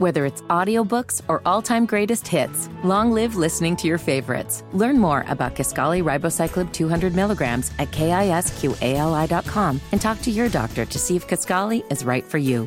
[0.00, 4.64] Whether it's audiobooks or all-time greatest hits, long live listening to your favorites.
[4.72, 10.98] Learn more about Kisqali Ribociclib 200 milligrams at kisqali.com and talk to your doctor to
[10.98, 12.66] see if Kisqali is right for you.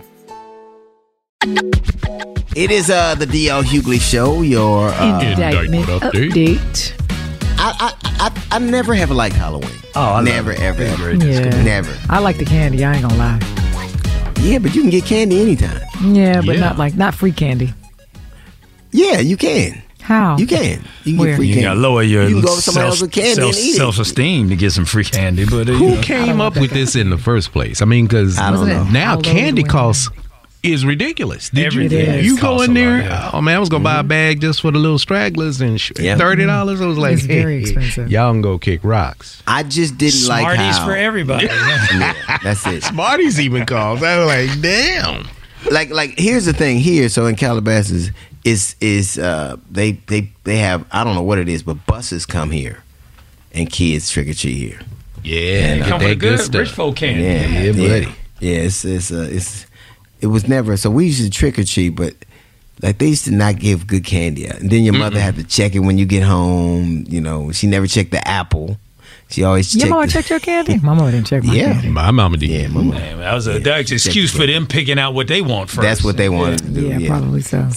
[2.56, 4.44] It is uh the DL Hughley Show.
[4.44, 6.94] Your uh, Indictment update.
[7.58, 9.72] I, I I I never have liked Halloween.
[9.96, 11.16] Oh, I never ever ever.
[11.16, 11.64] Yeah.
[11.64, 11.98] never.
[12.12, 12.86] I like the candy.
[12.86, 13.63] I ain't gonna lie.
[14.44, 15.82] Yeah, but you can get candy anytime.
[16.04, 16.60] Yeah, but Yeah.
[16.62, 17.74] not like not free candy.
[18.92, 19.82] Yeah, you can.
[20.02, 20.38] How?
[20.38, 20.82] You can.
[21.06, 21.30] You can Where?
[21.30, 21.64] get free You candy.
[21.68, 23.76] gotta lower your You can go to somebody else with candy and eat it.
[23.78, 25.46] self esteem to get some free candy.
[25.46, 26.02] But uh, you Who know.
[26.02, 27.82] came up with this in the first place?
[27.82, 28.84] I mean, because I don't Wasn't it know.
[28.92, 30.10] now Halloween candy when- costs
[30.64, 31.50] is ridiculous.
[31.50, 32.26] Did Everything you, is.
[32.26, 33.00] you go in there?
[33.02, 33.30] lot, yeah.
[33.34, 35.92] Oh man, I was gonna buy a bag just for the little stragglers and sh-
[36.00, 36.16] Yeah.
[36.18, 36.80] thirty dollars.
[36.82, 38.10] I was like, It's very expensive.
[38.10, 39.44] Y'all can go kick rocks.
[39.46, 41.46] I just didn't like Smarties for everybody.
[41.48, 42.84] Yeah, that's it.
[42.84, 44.02] Smarties even calls.
[44.02, 45.28] I was like, damn.
[45.72, 48.12] like like here's the thing here so in calabasas
[48.44, 52.26] is is uh they they they have i don't know what it is but buses
[52.26, 52.84] come here
[53.54, 54.80] and kids trick or treat here
[55.24, 57.24] Yeah, Come with good, rich folk candy.
[57.24, 58.16] yeah Yeah, buddy.
[58.42, 59.66] yeah it's it's uh, it's
[60.24, 62.16] it was never so we used to trick or treat but
[62.82, 65.44] like they used to not give good candy out and then your mother had to
[65.44, 68.78] check it when you get home you know she never checked the apple
[69.30, 70.78] she always Your checked mama the- checked your candy?
[70.78, 71.74] My mama didn't check my Yeah.
[71.74, 71.90] candy.
[71.90, 72.50] My mama did.
[72.50, 75.42] yeah mama Man, that was a that's an excuse for them picking out what they
[75.42, 75.82] want first.
[75.82, 77.68] that's what they wanted to do Yeah, probably so.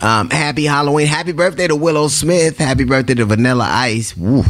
[0.00, 1.06] Um, happy Halloween.
[1.06, 2.58] Happy birthday to Willow Smith.
[2.58, 4.16] Happy birthday to Vanilla Ice.
[4.16, 4.42] Woo.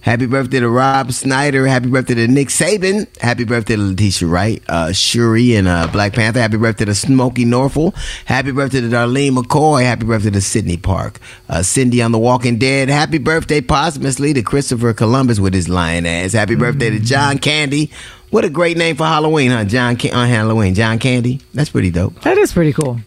[0.00, 1.66] Happy birthday to Rob Schneider.
[1.66, 3.06] Happy birthday to Nick Saban.
[3.18, 6.40] Happy birthday to Letitia Wright, uh, Shuri, and uh, Black Panther.
[6.40, 7.94] Happy birthday to Smokie Norful.
[8.24, 9.82] Happy birthday to Darlene McCoy.
[9.82, 11.18] Happy birthday to Sydney Park.
[11.48, 12.88] Uh, Cyndie on The Walking Dead.
[12.88, 16.32] Happy birthday posthumously to Christopher Columbus with his lion ass.
[16.32, 17.90] Happy birthday to John Candy.
[18.30, 19.64] What a great name for Halloween, huh?
[19.64, 20.74] John on Halloween.
[20.74, 21.40] John Candy.
[21.54, 22.20] That's pretty dope.
[22.22, 23.00] That is pretty cool.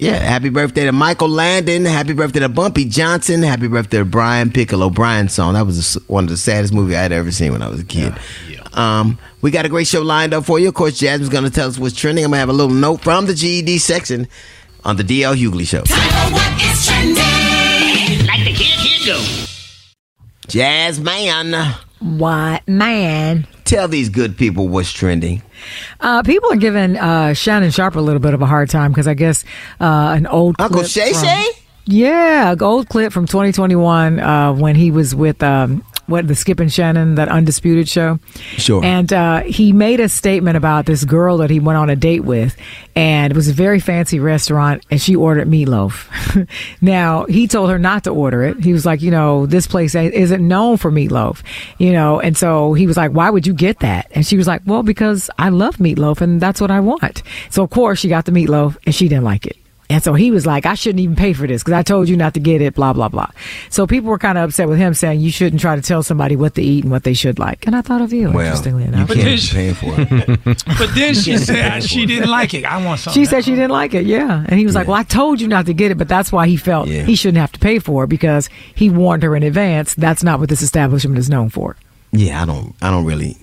[0.00, 1.84] Yeah, happy birthday to Michael Landon.
[1.84, 3.42] Happy birthday to Bumpy Johnson.
[3.42, 4.88] Happy birthday to Brian Piccolo.
[4.88, 5.52] Brian's song.
[5.52, 8.14] That was one of the saddest movies I'd ever seen when I was a kid.
[8.72, 10.68] Um, we got a great show lined up for you.
[10.68, 12.24] Of course, Jasmine's going to tell us what's trending.
[12.24, 14.26] I'm going to have a little note from the GED section
[14.86, 15.80] on the DL Hughley Show.
[15.80, 18.26] what is trending?
[18.26, 19.46] Like the kid, here go.
[20.48, 23.46] Jasmine, What man?
[23.70, 25.42] tell these good people what's trending.
[26.00, 29.06] Uh, people are giving uh, Shannon Sharpe a little bit of a hard time because
[29.06, 29.44] I guess
[29.80, 31.46] uh, an old Uncle clip Shay Shay?
[31.86, 36.60] Yeah, a old clip from 2021 uh, when he was with um, what the Skip
[36.60, 38.18] and Shannon that undisputed show.
[38.56, 38.84] Sure.
[38.84, 42.24] And uh, he made a statement about this girl that he went on a date
[42.24, 42.56] with,
[42.94, 46.08] and it was a very fancy restaurant, and she ordered meatloaf.
[46.80, 48.62] now he told her not to order it.
[48.62, 51.42] He was like, you know, this place isn't known for meatloaf,
[51.78, 54.08] you know, and so he was like, why would you get that?
[54.10, 57.22] And she was like, well, because I love meatloaf, and that's what I want.
[57.50, 59.56] So of course she got the meatloaf, and she didn't like it.
[59.90, 62.16] And so he was like, I shouldn't even pay for this because I told you
[62.16, 63.28] not to get it, blah, blah, blah.
[63.68, 66.36] So people were kind of upset with him saying you shouldn't try to tell somebody
[66.36, 67.66] what to eat and what they should like.
[67.66, 69.08] And I thought of you, Well, interestingly you enough.
[69.08, 70.64] can't this- be paying for it.
[70.78, 72.64] But then she said she didn't like it.
[72.64, 73.20] I want something.
[73.20, 74.44] She said she didn't like it, yeah.
[74.48, 76.46] And he was like, Well, I told you not to get it, but that's why
[76.46, 77.02] he felt Yeah.
[77.04, 79.94] he shouldn't have to pay for it because he warned her in advance.
[79.94, 81.76] That's not what this establishment is known for.
[82.12, 82.74] Yeah, I don't.
[82.80, 83.36] I don't really.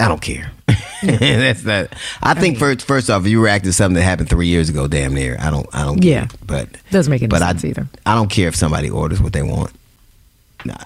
[0.00, 0.50] I don't care.
[1.02, 1.88] That's not.
[2.22, 5.14] I think first, first off, you react to something that happened three years ago, damn
[5.14, 5.36] near.
[5.40, 5.66] I don't.
[5.72, 6.00] I don't.
[6.00, 6.10] Care.
[6.10, 6.28] Yeah.
[6.44, 7.88] but Doesn't make any but sense I, either.
[8.06, 9.72] I don't care if somebody orders what they want.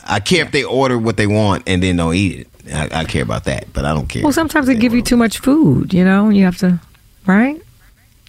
[0.04, 2.74] I care if they order what they want and then don't eat it.
[2.74, 4.22] I, I care about that, but I don't care.
[4.22, 6.78] Well, sometimes they give you too much food, you know, you have to,
[7.26, 7.60] right?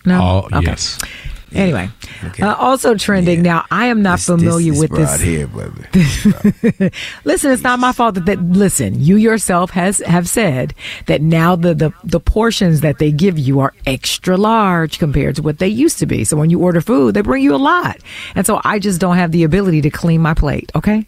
[0.05, 0.19] No.
[0.51, 0.67] Oh Okay.
[0.67, 0.97] yes.
[1.53, 1.89] Anyway,
[2.23, 2.43] Okay.
[2.43, 3.51] uh, also trending Yeah.
[3.53, 3.65] now.
[3.71, 5.21] I am not This- familiar this, with broad this.
[5.21, 6.91] here, baby.
[7.25, 10.73] Listen, it's not my fault that, that listen, you yourself has have said
[11.07, 15.41] that now the, the the portions that they give you are extra large compared to
[15.41, 16.23] what they used to be.
[16.23, 17.97] So when you order food, they bring you a lot.
[18.35, 21.05] And so I just don't have the ability to clean my plate, okay?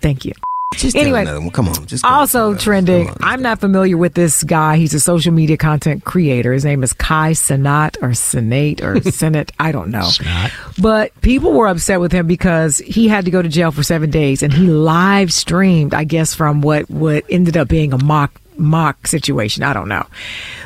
[0.00, 0.32] Thank you.
[0.76, 1.50] Just Anyway, another one.
[1.50, 1.86] Come on.
[1.86, 2.04] Just.
[2.04, 3.10] Also trending.
[3.20, 4.76] I'm not familiar with this guy.
[4.76, 6.52] He's a social media content creator.
[6.52, 9.52] His name is Kai Cenat or Senate or Senate.
[9.58, 10.08] I don't know.
[10.80, 14.10] But people were upset with him because he had to go to jail for seven
[14.10, 18.40] days and he live streamed, I guess, from what, what ended up being a mock
[18.58, 19.62] mock situation.
[19.62, 20.06] I don't know.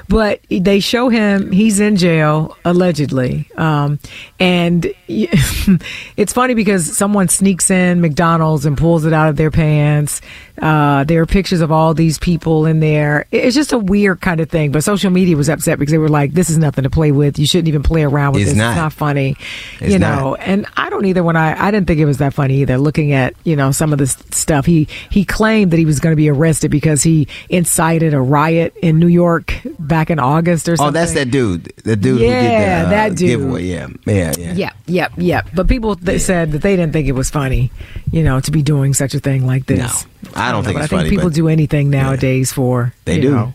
[0.08, 3.48] But they show him he's in jail allegedly.
[3.56, 3.98] Um,
[4.40, 10.20] and it's funny because someone sneaks in McDonald's and pulls it out of their pants.
[10.60, 13.26] Uh, there are pictures of all these people in there.
[13.31, 14.72] It's just a weird kind of thing.
[14.72, 17.38] But social media was upset because they were like, "This is nothing to play with.
[17.38, 18.58] You shouldn't even play around with It's this.
[18.58, 18.72] not.
[18.72, 19.37] It's not funny."
[19.81, 20.31] It's you know.
[20.31, 20.40] not.
[20.40, 21.22] And I don't either.
[21.22, 22.76] When I I didn't think it was that funny either.
[22.76, 26.12] Looking at you know some of this stuff, he he claimed that he was going
[26.12, 30.68] to be arrested because he incited incited a riot in New York back in August
[30.68, 30.88] or something.
[30.88, 31.64] Oh, that's that dude.
[31.84, 33.28] The dude Yeah, who did the, uh, that dude.
[33.28, 33.64] giveaway.
[33.64, 34.52] Yeah, yeah, yeah.
[34.52, 35.48] Yep, yep, yep.
[35.54, 37.72] But people th- said that they didn't think it was funny,
[38.12, 40.06] you know, to be doing such a thing like this.
[40.24, 43.22] No, I don't think it's I think funny, people do anything nowadays for They you
[43.22, 43.30] do.
[43.30, 43.54] know,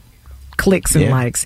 [0.57, 1.11] clicks and Yeah.
[1.11, 1.45] likes.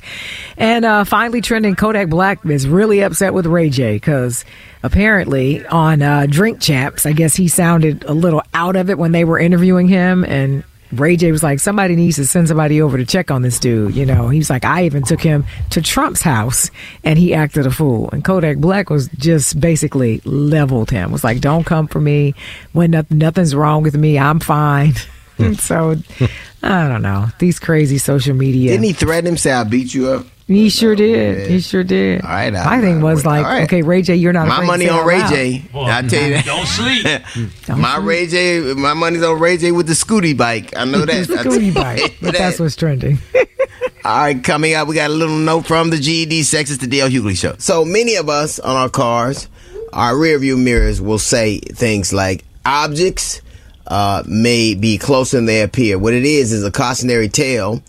[0.57, 4.45] And uh, finally, trending Kodak Black is really upset with Ray J because
[4.83, 9.11] apparently on uh, Drink Champs, I guess he sounded a little out of it when
[9.11, 10.63] they were interviewing him and.
[10.91, 13.95] Ray J was like, somebody needs to send somebody over to check on this dude.
[13.95, 16.71] You know, he's like, I even took him to Trump's house
[17.03, 18.09] and he acted a fool.
[18.11, 21.11] And Kodak Black was just basically leveled him.
[21.11, 22.33] Was like, don't come for me
[22.73, 24.17] when noth- nothing's wrong with me.
[24.17, 24.93] I'm fine.
[25.57, 25.95] so
[26.63, 27.27] I don't know.
[27.39, 28.71] These crazy social media.
[28.71, 29.37] Didn't he threaten him?
[29.37, 31.47] Say, "I'll beat you up." He sure did.
[31.47, 32.23] He sure did.
[32.23, 33.63] All right, My I- thing was all like, right.
[33.65, 35.29] okay, Ray J, you're not My money on out Ray loud.
[35.29, 35.63] J.
[35.75, 36.45] I tell you that.
[36.45, 37.77] Don't sleep.
[37.77, 38.73] my Ray J.
[38.73, 39.71] My money's on Ray J.
[39.71, 40.75] with the scooty bike.
[40.75, 41.15] I know that.
[41.19, 43.19] It's the Scooty bike, but that's what's trending.
[44.03, 46.71] All right, coming up, we got a little note from the GED Sex.
[46.71, 47.53] It's the DL Hughley Show.
[47.59, 49.47] So many of us on our cars,
[49.93, 53.41] our rear view mirrors will say things like objects
[53.85, 55.99] uh, may be closer than they appear.
[55.99, 57.83] What it is is a cautionary tale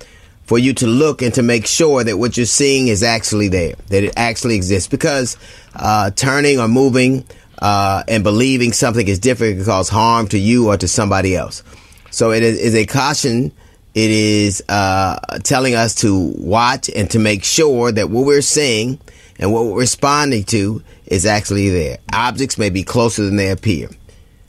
[0.50, 3.76] for you to look and to make sure that what you're seeing is actually there,
[3.86, 4.88] that it actually exists.
[4.88, 5.36] Because
[5.76, 7.24] uh, turning or moving
[7.62, 11.62] uh, and believing something is different can cause harm to you or to somebody else.
[12.10, 13.52] So it is, a caution.
[13.94, 18.98] It is uh, telling us to watch and to make sure that what we're seeing
[19.38, 21.98] and what we're responding to is actually there.
[22.12, 23.88] Objects may be closer than they appear.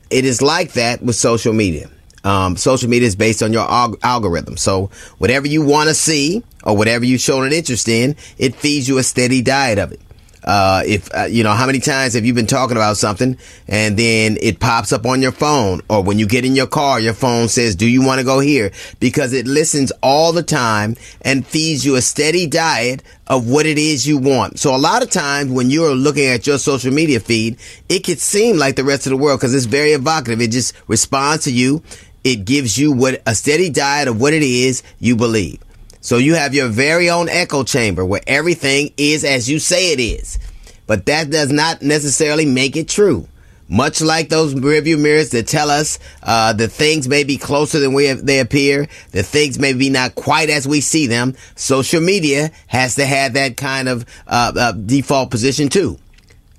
[0.10, 1.92] It is like that with social media.
[2.24, 4.58] Um, social media is based on your alg- algorithm.
[4.58, 8.88] So whatever you want to see or whatever you show an interest in, it feeds
[8.88, 10.00] you a steady diet of it.
[10.44, 13.38] Uh, if uh, you know how many times have you been talking about something
[13.68, 17.00] and then it pops up on your phone or when you get in your car
[17.00, 20.96] your phone says do you want to go here because it listens all the time
[21.22, 25.04] and feeds you a steady diet of what it is you want so a lot
[25.04, 27.56] of times when you're looking at your social media feed
[27.88, 30.74] it could seem like the rest of the world because it's very evocative it just
[30.88, 31.84] responds to you
[32.24, 35.60] it gives you what a steady diet of what it is you believe
[36.04, 40.00] so you have your very own echo chamber where everything is as you say it
[40.00, 40.40] is.
[40.88, 43.28] But that does not necessarily make it true.
[43.70, 47.94] Much like those rearview mirrors that tell us uh, that things may be closer than
[47.94, 52.52] we they appear, the things may be not quite as we see them, social media
[52.68, 55.98] has to have that kind of uh, uh, default position too.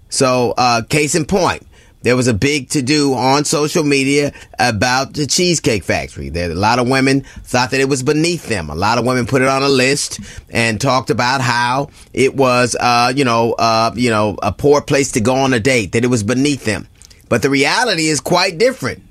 [0.08, 1.66] So, uh, case in point,
[2.02, 6.28] there was a big to do on social media about the Cheesecake Factory.
[6.28, 8.70] There, a lot of women thought that it was beneath them.
[8.70, 10.20] A lot of women put it on a list
[10.50, 15.12] and talked about how it was, uh, you know, uh, you know, a poor place
[15.12, 15.92] to go on a date.
[15.92, 16.88] That it was beneath them.
[17.28, 19.02] But the reality is quite different.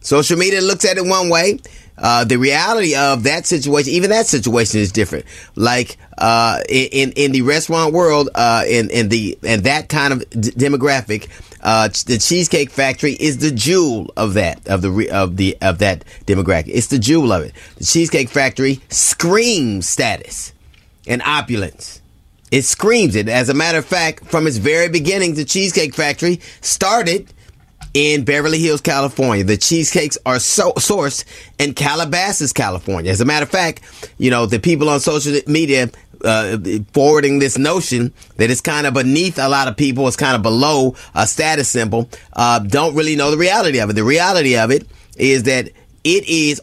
[0.00, 1.60] Social media looks at it one way.
[1.96, 5.26] Uh, the reality of that situation, even that situation is different.
[5.54, 10.30] Like, uh, in, in the restaurant world, uh, in, in the, and that kind of
[10.30, 11.28] d- demographic,
[11.62, 16.04] uh, the Cheesecake Factory is the jewel of that, of the, of the, of that
[16.26, 16.68] demographic.
[16.68, 17.52] It's the jewel of it.
[17.76, 20.52] The Cheesecake Factory screams status
[21.06, 22.00] and opulence.
[22.50, 23.28] It screams it.
[23.28, 27.32] As a matter of fact, from its very beginning, the Cheesecake Factory started
[27.94, 29.44] in Beverly Hills, California.
[29.44, 31.24] The cheesecakes are so sourced
[31.58, 33.10] in Calabasas, California.
[33.10, 33.82] As a matter of fact,
[34.18, 35.90] you know, the people on social media
[36.24, 36.58] uh,
[36.92, 40.42] forwarding this notion that it's kind of beneath a lot of people, it's kind of
[40.42, 43.94] below a status symbol, uh, don't really know the reality of it.
[43.94, 45.66] The reality of it is that
[46.04, 46.60] it is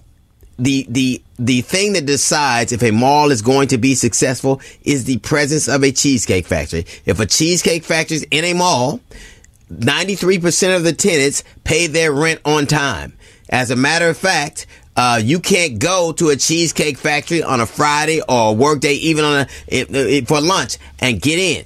[0.60, 5.06] the the the thing that decides if a mall is going to be successful is
[5.06, 6.86] the presence of a cheesecake factory.
[7.06, 9.00] If a cheesecake factory is in a mall,
[9.72, 13.18] 93% of the tenants pay their rent on time.
[13.50, 14.66] As a matter of fact,
[14.98, 18.96] uh, you can't go to a cheesecake factory on a Friday or a work day,
[18.96, 21.66] even on a if, if, for lunch, and get in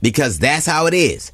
[0.00, 1.32] because that's how it is.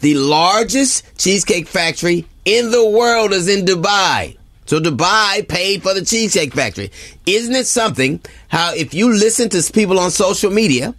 [0.00, 4.36] The largest cheesecake factory in the world is in Dubai.
[4.64, 6.90] So Dubai paid for the cheesecake factory.
[7.26, 10.94] Isn't it something how if you listen to people on social media,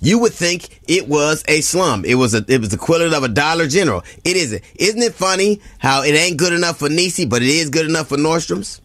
[0.00, 2.04] you would think it was a slum.
[2.04, 4.02] It was a it was the equivalent of a Dollar General.
[4.24, 4.62] It isn't.
[4.76, 8.08] Isn't it funny how it ain't good enough for Nisi, but it is good enough
[8.08, 8.80] for Nordstrom's?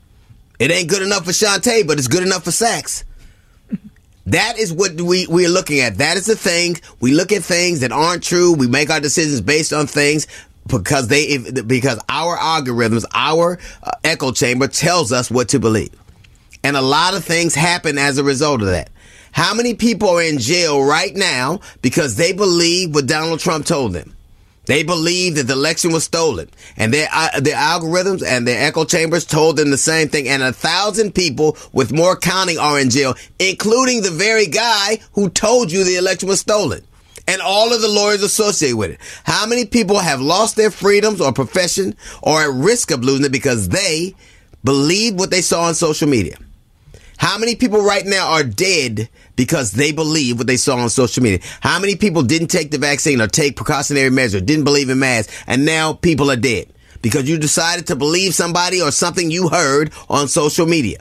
[0.60, 3.04] It ain't good enough for Shantae, but it's good enough for Saks.
[4.28, 5.98] That is what we, we're looking at.
[5.98, 6.78] That is the thing.
[7.00, 8.54] We look at things that aren't true.
[8.54, 10.28] We make our decisions based on things
[10.68, 15.90] because they, if, because our algorithms, our uh, echo chamber tells us what to believe.
[16.64, 18.92] And a lot of things happen as a result of that.
[19.32, 23.94] How many people are in jail right now because they believe what Donald Trump told
[23.94, 24.16] them?
[24.66, 28.86] They believe that the election was stolen, and their uh, their algorithms and their echo
[28.86, 30.30] chambers told them the same thing.
[30.30, 35.30] And a thousand people with more counting are in jail, including the very guy who
[35.30, 36.86] told you the election was stolen,
[37.28, 39.00] and all of the lawyers associated with it.
[39.24, 43.32] How many people have lost their freedoms or profession, or at risk of losing it
[43.32, 44.16] because they
[44.64, 46.38] believed what they saw on social media?
[47.22, 51.22] How many people right now are dead because they believe what they saw on social
[51.22, 51.38] media?
[51.60, 55.32] How many people didn't take the vaccine or take precautionary measures, didn't believe in masks,
[55.46, 56.74] and now people are dead
[57.04, 60.98] because you decided to believe somebody or something you heard on social media?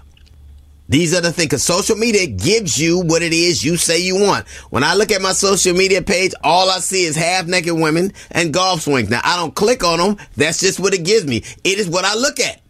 [0.90, 4.20] These are the things, because social media gives you what it is you say you
[4.20, 4.46] want.
[4.68, 8.12] When I look at my social media page, all I see is half naked women
[8.30, 9.08] and golf swings.
[9.08, 10.18] Now, I don't click on them.
[10.36, 11.38] That's just what it gives me.
[11.64, 12.60] It is what I look at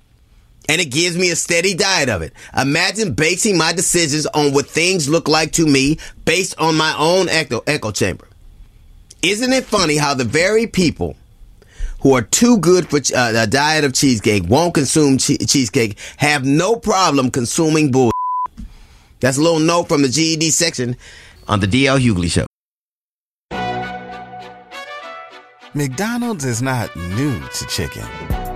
[0.70, 2.32] and it gives me a steady diet of it.
[2.56, 7.28] Imagine basing my decisions on what things look like to me based on my own
[7.28, 8.28] echo, echo chamber.
[9.20, 11.16] Isn't it funny how the very people
[12.02, 16.44] who are too good for uh, a diet of cheesecake won't consume che- cheesecake have
[16.44, 18.12] no problem consuming bull?
[19.18, 20.96] That's a little note from the GED section
[21.48, 22.46] on the DL Hughley Show.
[25.74, 28.29] McDonald's is not new to chicken.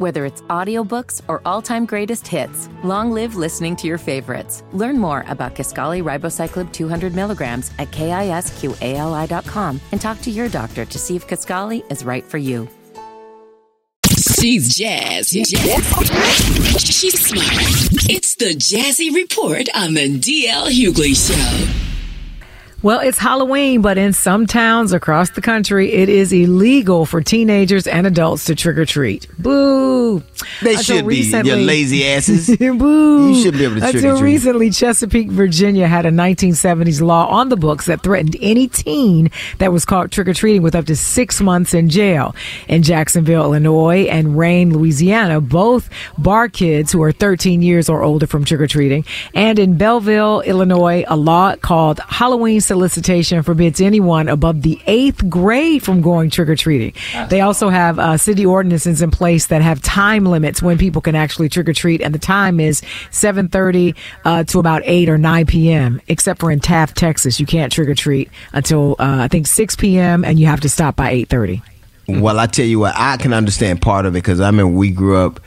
[0.00, 4.62] Whether it's audiobooks or all-time greatest hits, long live listening to your favorites.
[4.72, 10.98] Learn more about Kisqali Ribociclib 200 milligrams at kisqali.com and talk to your doctor to
[10.98, 12.66] see if Kisqali is right for you.
[14.08, 15.28] She's jazz.
[15.28, 15.50] She's
[17.20, 18.08] smart.
[18.08, 21.79] It's the Jazzy Report on the DL Hughley Show.
[22.82, 27.86] Well, it's Halloween, but in some towns across the country, it is illegal for teenagers
[27.86, 29.26] and adults to trick or treat.
[29.38, 30.22] Boo!
[30.62, 32.56] They Until should be, you lazy asses.
[32.58, 33.34] Boo!
[33.34, 34.32] You should be able to trick Until or treat.
[34.32, 39.72] recently, Chesapeake, Virginia had a 1970s law on the books that threatened any teen that
[39.72, 42.34] was caught trick or treating with up to six months in jail.
[42.66, 48.26] In Jacksonville, Illinois, and Rayne, Louisiana, both bar kids who are 13 years or older
[48.26, 49.04] from trick or treating.
[49.34, 55.82] And in Belleville, Illinois, a law called Halloween solicitation forbids anyone above the eighth grade
[55.82, 56.94] from going trick or treating.
[57.28, 61.16] They also have uh, city ordinances in place that have time limits when people can
[61.16, 65.46] actually trick or treat, and the time is 7:30 uh, to about 8 or 9
[65.46, 66.00] p.m.
[66.06, 69.74] Except for in Taft, Texas, you can't trick or treat until uh, I think 6
[69.74, 70.24] p.m.
[70.24, 71.62] and you have to stop by 8:30.
[72.06, 74.92] Well, I tell you what, I can understand part of it because I mean we
[74.92, 75.40] grew up.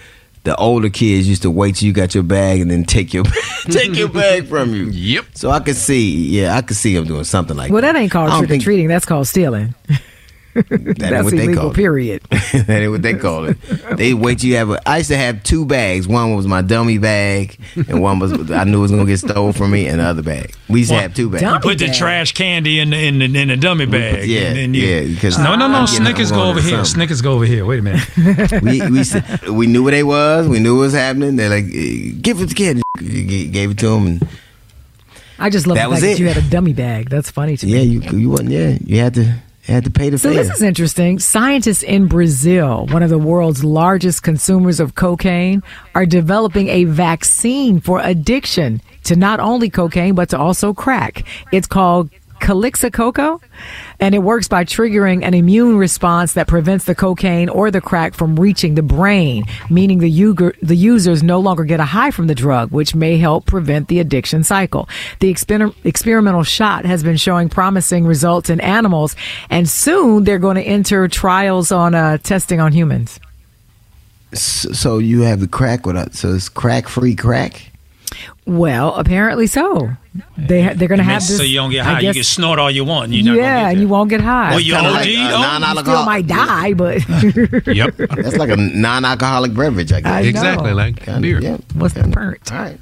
[0.43, 3.23] The older kids used to wait till you got your bag and then take your
[3.69, 4.85] take your bag from you.
[4.87, 5.25] Yep.
[5.35, 7.87] So I could see, yeah, I could see them doing something like Well, that.
[7.87, 8.87] Well, that ain't called I trick or think- treating.
[8.89, 9.73] That's called stealing.
[10.73, 11.61] That That's what they illegal.
[11.63, 11.75] call it.
[11.75, 12.21] Period.
[12.29, 13.57] that ain't what they call it.
[13.97, 14.69] They wait till you have.
[14.69, 16.07] A, I used to have two bags.
[16.07, 19.53] One was my dummy bag, and one was I knew it was gonna get stolen
[19.53, 20.53] from me, and the other bag.
[20.69, 21.41] We used to have two bags.
[21.41, 21.95] Dummy Put the bag.
[21.95, 24.27] trash candy in the in the, in the dummy bag.
[24.29, 25.79] yeah, and then you, yeah, because no, no, no.
[25.79, 26.69] I'm Snickers go over here.
[26.71, 26.85] something.
[26.85, 27.65] Snickers go over here.
[27.65, 28.61] Wait a minute.
[28.61, 30.47] we we to- we knew what they was.
[30.47, 31.35] We knew what was happening.
[31.35, 32.83] They're like, eh, give it to kid.
[32.99, 34.27] G- Gave it to him, and
[35.39, 36.13] I just love That the was fact it.
[36.13, 37.09] that you had a dummy bag.
[37.09, 37.71] That's funny to me.
[37.73, 38.49] yeah, you you wasn't.
[38.51, 39.33] Yeah, you had to
[39.71, 40.43] had to pay the So fare.
[40.43, 41.19] this is interesting.
[41.19, 45.63] Scientists in Brazil, one of the world's largest consumers of cocaine,
[45.95, 51.23] are developing a vaccine for addiction to not only cocaine but to also crack.
[51.51, 52.09] It's called
[52.43, 53.41] Calixcoca,
[54.01, 58.13] and it works by triggering an immune response that prevents the cocaine or the crack
[58.13, 62.27] from reaching the brain, meaning the uger, the users no longer get a high from
[62.27, 64.89] the drug, which may help prevent the addiction cycle.
[65.21, 69.15] The exper- experimental shot has been showing promising results in animals,
[69.49, 73.21] and soon they're going to enter trials on uh, testing on humans.
[74.33, 76.19] So you have the crack with us.
[76.19, 77.72] So it's crack free crack.
[78.45, 79.89] Well, apparently so.
[80.37, 81.37] They they're going to have this.
[81.37, 81.99] so you don't get I high.
[82.01, 83.11] You can snort all you want.
[83.11, 84.51] You're yeah, and you won't get high.
[84.51, 85.09] Well, you Kinda OD like, uh.
[85.09, 87.65] You non-alcohol- still might die, but.
[87.67, 87.95] Yep.
[87.97, 90.11] That's like a non-alcoholic beverage, I guess.
[90.11, 90.21] I.
[90.21, 91.41] Exactly like Kinda, beer.
[91.41, 91.57] yeah.
[91.73, 92.15] what's the Kinda.
[92.15, 92.51] burnt?
[92.51, 92.79] All right,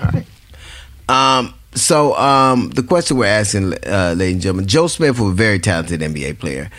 [0.00, 0.26] all right.
[1.08, 5.34] Um, so um, the question we're asking, uh, ladies and gentlemen, Joe Smith was a
[5.34, 6.70] very talented NBA player.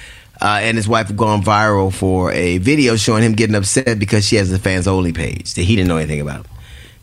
[0.42, 4.28] Uh, and his wife have gone viral for a video showing him getting upset because
[4.28, 6.46] she has a fans only page that he didn't know anything about.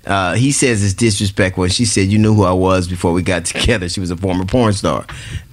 [0.07, 1.67] Uh, he says it's disrespectful.
[1.69, 4.45] She said, "You knew who I was before we got together." She was a former
[4.45, 5.07] porn star.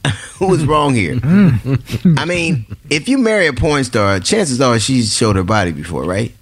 [0.39, 1.19] who was wrong here?
[1.23, 6.03] I mean, if you marry a porn star, chances are she showed her body before,
[6.03, 6.33] right?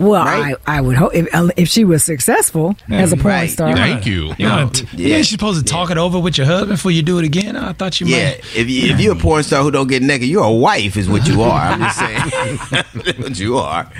[0.00, 0.54] Well, Right?
[0.64, 3.50] I, I would hope if, if she was successful as a porn Right.
[3.50, 3.74] star.
[3.74, 4.32] Thank you.
[4.38, 4.82] You know, Yeah.
[4.94, 5.14] yeah.
[5.16, 7.56] you're supposed to talk it over with your husband before you do it again.
[7.56, 8.38] I thought you Yeah, might.
[8.56, 11.08] if you, if you're a porn star who don't get naked, you're a wife, is
[11.08, 11.60] what you are.
[11.60, 13.90] I'm just saying, That's what you are.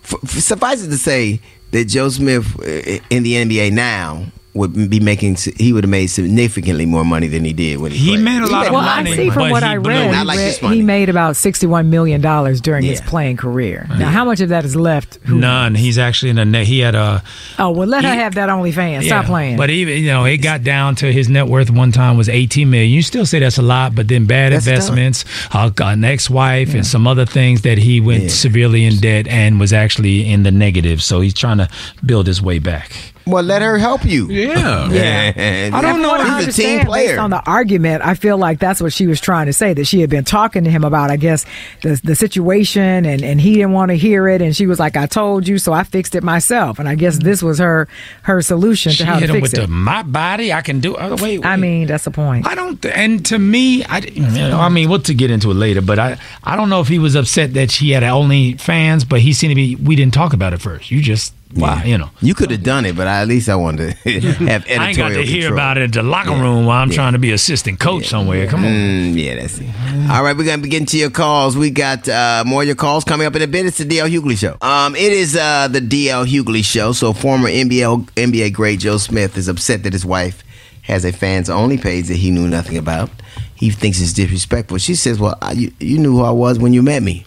[0.03, 1.41] f- f- suffice it to say
[1.73, 6.07] that Joe Smith uh, in the NBA now would be making he would have made
[6.07, 8.25] significantly more money than he did when he He played.
[8.25, 10.13] made a lot of Well, money, I see from what I read.
[10.13, 10.77] Not he, like read- this money.
[10.77, 13.87] he made about $61 million during his playing career.
[13.99, 15.19] Now, how much of that is left?
[15.25, 15.75] Who- None.
[15.75, 16.67] He's actually in the net.
[16.69, 17.23] He had a
[17.59, 19.07] Oh, well, let her have that OnlyFans.
[19.07, 19.57] Stop playing.
[19.57, 22.71] But even you know, it got down to his net worth one time was eighteen
[22.71, 22.91] million.
[22.93, 26.87] You still say that's a lot, but then bad That's investments, uh, an ex-wife, and
[26.87, 28.29] some other things that he went Yeah.
[28.29, 31.03] severely in debt and was actually in the negative.
[31.03, 31.69] So he's trying to
[32.07, 32.93] build his way back.
[33.26, 34.28] Well, let her help you.
[34.28, 34.88] Yeah.
[34.95, 35.71] Yeah.
[35.73, 36.09] I don't know.
[36.11, 37.09] What I He's a understand team player.
[37.09, 38.04] based on the argument.
[38.04, 39.73] I feel like that's what she was trying to say.
[39.75, 41.45] That she had been talking to him about, I guess,
[41.83, 44.97] the the situation, and and he didn't want to hear it, and she was like,
[44.97, 47.88] "I told you, so I fixed it myself." And I guess this was her
[48.23, 49.66] her solution She to how hit to him fix with it.
[49.66, 50.52] the my body.
[50.52, 50.95] I can do.
[50.97, 51.47] Oh, wait, wait.
[51.47, 52.47] I mean, that's the point.
[52.47, 55.50] I don't, th- and to me, I, you know, I mean, we'll to get into
[55.50, 58.54] it later, but I, I don't know if he was upset that she had only
[58.54, 59.77] fans, but he seemed to be.
[59.77, 60.90] We didn't talk about it first.
[60.90, 62.11] You just, wow, you know.
[62.21, 64.97] You could have done it, but at least I wanted to have editorial I ain't
[64.99, 65.53] got to hear control.
[65.55, 68.47] about it at the locker room while I'm trying to be assistant coach somewhere.
[68.47, 68.71] Come on.
[68.71, 69.69] Mm, yeah, that's it.
[70.11, 71.57] All right, we're gonna be getting to your calls.
[71.57, 73.67] We got uh, more of your calls coming up in a bit.
[73.67, 74.57] It's the DL Hughley Show.
[74.61, 76.93] Um, it is uh, the DL Hughley Show.
[76.93, 80.43] So, former NBA NBA great Joe Smith is upset that his wife
[80.83, 83.11] has a fans only page that he knew nothing about.
[83.55, 84.79] He thinks it's disrespectful.
[84.79, 87.25] She says, "Well, I, you, you knew who I was when you met me."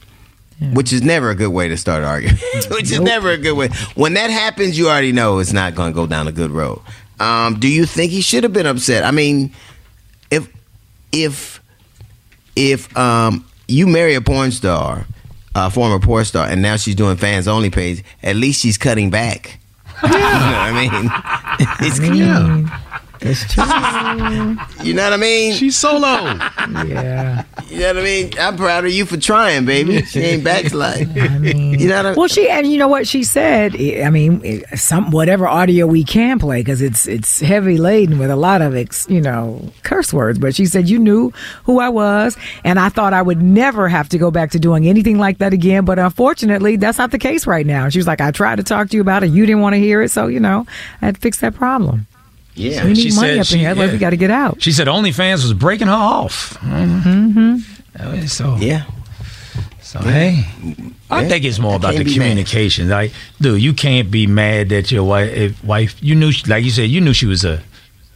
[0.73, 2.35] Which is never a good way to start arguing.
[2.71, 3.69] Which is never a good way.
[3.95, 6.81] When that happens, you already know it's not going to go down a good road.
[7.19, 9.03] Um, do you think he should have been upset?
[9.03, 9.53] I mean,
[10.31, 10.51] if
[11.11, 11.61] if
[12.55, 15.05] if um you marry a porn star,
[15.55, 19.09] a former porn star, and now she's doing fans only page, at least she's cutting
[19.09, 19.59] back.
[20.03, 21.11] you know what I mean?
[21.87, 22.71] It's, Mm,
[23.19, 23.63] That's true.
[24.85, 25.53] you know what I mean?
[25.53, 26.23] She's solo.
[26.85, 27.43] yeah.
[27.69, 28.31] You know what I mean?
[28.39, 30.01] I'm proud of you for trying, baby.
[30.03, 31.19] She ain't backsliding.
[31.19, 32.17] I mean, You know what I mean?
[32.19, 33.75] well, she and you know what she said.
[33.75, 38.35] I mean, some whatever audio we can play because it's it's heavy laden with a
[38.35, 40.39] lot of ex, you know curse words.
[40.39, 41.31] But she said you knew
[41.65, 44.87] who I was, and I thought I would never have to go back to doing
[44.87, 45.85] anything like that again.
[45.85, 47.89] But unfortunately, that's not the case right now.
[47.89, 49.79] She was like, I tried to talk to you about it, you didn't want to
[49.79, 50.65] hear it, so you know,
[51.01, 52.07] I had to fix that problem.
[52.57, 52.83] Yeah.
[52.83, 53.93] We need she money said up she- in here, otherwise yeah.
[53.93, 54.61] we got to get out.
[54.61, 56.57] She said OnlyFans was breaking her off.
[56.61, 58.25] Mm-hmm.
[58.27, 58.83] So, Yeah.
[59.81, 60.45] so hey,
[61.09, 61.27] I Yeah.
[61.29, 62.13] think it's more about the be mad.
[62.13, 62.89] communication.
[62.89, 66.71] Like, dude, you can't be mad that your wife, wife, you knew, she, like you
[66.71, 67.61] said, you knew she was a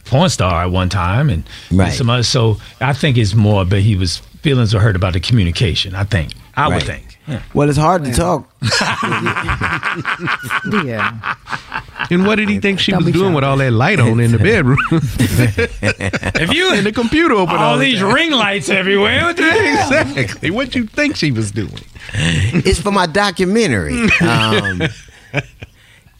[0.04, 1.92] porn star at one time, and Right.
[1.92, 2.22] some other.
[2.22, 5.94] So, I think it's more, but he was feelings were hurt about the communication.
[5.94, 6.32] I think.
[6.56, 7.11] I would Right.
[7.26, 7.42] Think.
[7.54, 8.48] Well, it's hard to talk.
[10.84, 11.34] Yeah,
[12.10, 13.34] And what did he think she Don't was be doing shy.
[13.34, 14.78] with all that light on in the bedroom?
[14.90, 18.14] If you and the computer open all all these time.
[18.14, 20.08] ring lights everywhere, what the hell?
[20.18, 20.50] Exactly.
[20.50, 21.72] What you think she was doing?
[22.14, 23.94] it's for my documentary.
[24.20, 24.82] Um,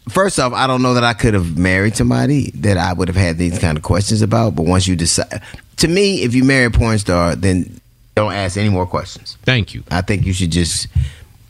[0.09, 3.17] first off, I don't know that I could have married somebody that I would have
[3.17, 4.55] had these kind of questions about.
[4.55, 5.41] But once you decide,
[5.77, 7.79] to me, if you marry a porn star, then
[8.15, 9.37] don't ask any more questions.
[9.43, 9.83] Thank you.
[9.89, 10.87] I think you should just,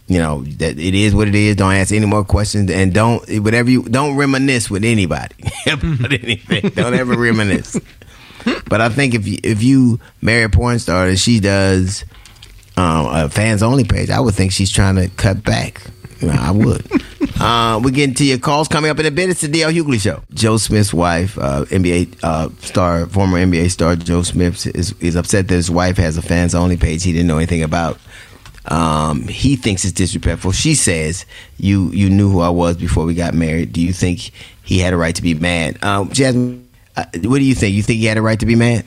[0.08, 1.56] you know, that it is what it is.
[1.56, 5.36] Don't ask any more questions, and don't whatever you don't reminisce with anybody
[5.68, 6.70] about anything.
[6.70, 7.80] Don't ever reminisce.
[8.68, 12.04] But I think if you, if you marry a porn star and she does
[12.76, 15.82] um, a fans only page, I would think she's trying to cut back.
[16.24, 16.86] Know, I would.
[17.40, 19.30] uh, we're getting to your calls coming up in a bit.
[19.30, 20.22] It's the DL Hughley Show.
[20.34, 25.48] Joe Smith's wife, uh, NBA uh, star, former NBA star Joe Smith, is, is upset
[25.48, 28.00] that his wife has a fans only page he didn't know anything about.
[28.66, 30.54] Um, he thinks it's disrespectful.
[30.54, 31.26] She says,
[31.58, 33.74] "You you knew who I was before we got married.
[33.74, 34.32] Do you think
[34.64, 37.76] he had a right to be mad?" Um, Jasmine, uh, what do you think?
[37.76, 38.86] You think he had a right to be mad?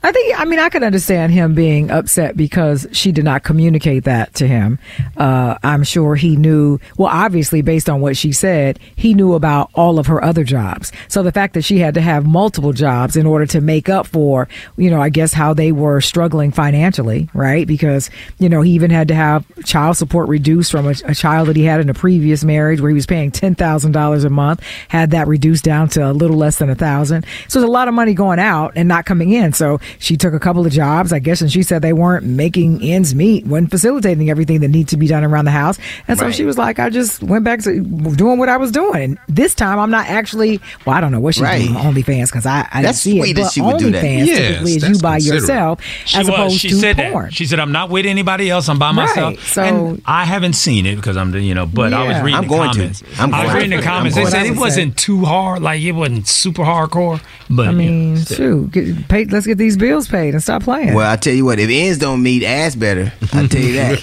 [0.00, 4.04] I think, I mean, I could understand him being upset because she did not communicate
[4.04, 4.78] that to him.
[5.16, 9.70] Uh, I'm sure he knew, well, obviously, based on what she said, he knew about
[9.74, 10.92] all of her other jobs.
[11.08, 14.06] So the fact that she had to have multiple jobs in order to make up
[14.06, 14.46] for,
[14.76, 17.66] you know, I guess how they were struggling financially, right?
[17.66, 21.48] Because, you know, he even had to have child support reduced from a, a child
[21.48, 25.10] that he had in a previous marriage where he was paying $10,000 a month, had
[25.10, 27.26] that reduced down to a little less than a thousand.
[27.48, 29.52] So there's a lot of money going out and not coming in.
[29.52, 32.82] So she took a couple of jobs, I guess, and she said they weren't making
[32.82, 35.78] ends meet, wasn't facilitating everything that needs to be done around the house.
[36.06, 36.34] And so Right.
[36.34, 39.02] she was like, I just went back to doing what I was doing.
[39.02, 41.62] And this time I'm not actually, well, I don't know what she's Right.
[41.64, 43.34] doing on OnlyFans because I, I didn't That's see sweet it.
[43.36, 44.04] that But she would do that.
[44.04, 46.34] OnlyFans Yes, typically is you by yourself She as was.
[46.34, 47.24] opposed She to said porn.
[47.26, 47.34] that.
[47.34, 48.68] She said, "I'm not with anybody else.
[48.68, 51.92] I'm by myself." Right, so- and I haven't seen it because I'm, you know, but
[51.92, 52.78] I was reading I'm the going to.
[52.78, 53.02] comments.
[53.18, 53.76] I'm I was reading to.
[53.78, 54.16] the comments.
[54.16, 57.20] They said it wasn't too hard, like it wasn't super hardcore.
[57.50, 60.94] But I mean, know, shoot, get paid, let's get these bills paid and stop playing.
[60.94, 63.12] Well, I tell you what, if ends don't meet, ass better.
[63.32, 63.98] I tell you that.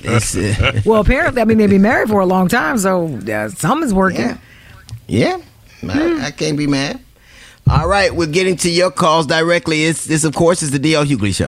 [0.75, 3.93] Uh, Well, apparently, I mean, they've been married for a long time, so uh, something's
[3.93, 4.37] working.
[5.07, 5.37] yeah,
[5.81, 6.99] yeah, I, I can't be mad.
[7.69, 9.85] All right, we're getting to your calls directly.
[9.85, 11.45] It's this, of course, is the DL Hughley Show.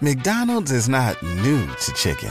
[0.00, 2.30] McDonald's is not new to chicken.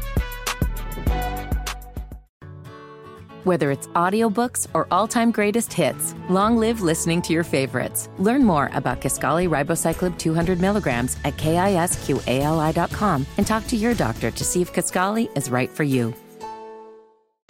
[3.43, 8.07] Whether it's audiobooks or all-time greatest hits, long live listening to your favorites.
[8.19, 14.43] Learn more about Kisqali Ribociclib 200 milligrams at kisqali.com and talk to your doctor to
[14.43, 16.13] see if Kisqali is right for you.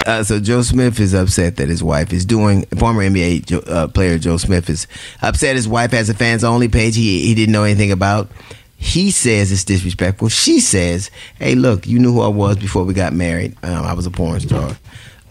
[0.06, 2.66] Uh, so Joe Smith is upset that his wife is doing.
[2.78, 4.88] Former NBA uh, player Joe Smith is
[5.22, 8.32] upset his wife has a fans only page he he didn't know anything about.
[8.78, 10.30] He says it's disrespectful.
[10.30, 13.56] She says, "Hey, look, you knew who I was before we got married.
[13.62, 14.76] Um, I was a porn star.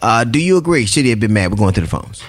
[0.01, 0.85] Uh, do you agree?
[0.85, 1.51] Should he have been mad?
[1.51, 2.23] We're going to the phones.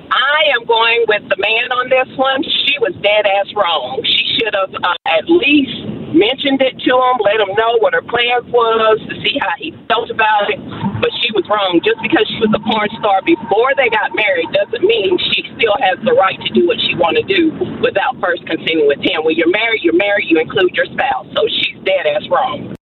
[0.00, 2.42] I am going with the man on this one.
[2.42, 4.00] She was dead ass wrong.
[4.04, 5.76] She should have uh, at least
[6.16, 9.76] mentioned it to him, let him know what her plans was to see how he
[9.92, 10.56] felt about it.
[11.04, 11.84] But she was wrong.
[11.84, 15.76] Just because she was a porn star before they got married doesn't mean she still
[15.84, 17.52] has the right to do what she want to do
[17.84, 19.20] without first consenting with him.
[19.28, 20.32] When you're married, you're married.
[20.32, 21.28] You include your spouse.
[21.36, 22.77] So she's dead ass wrong.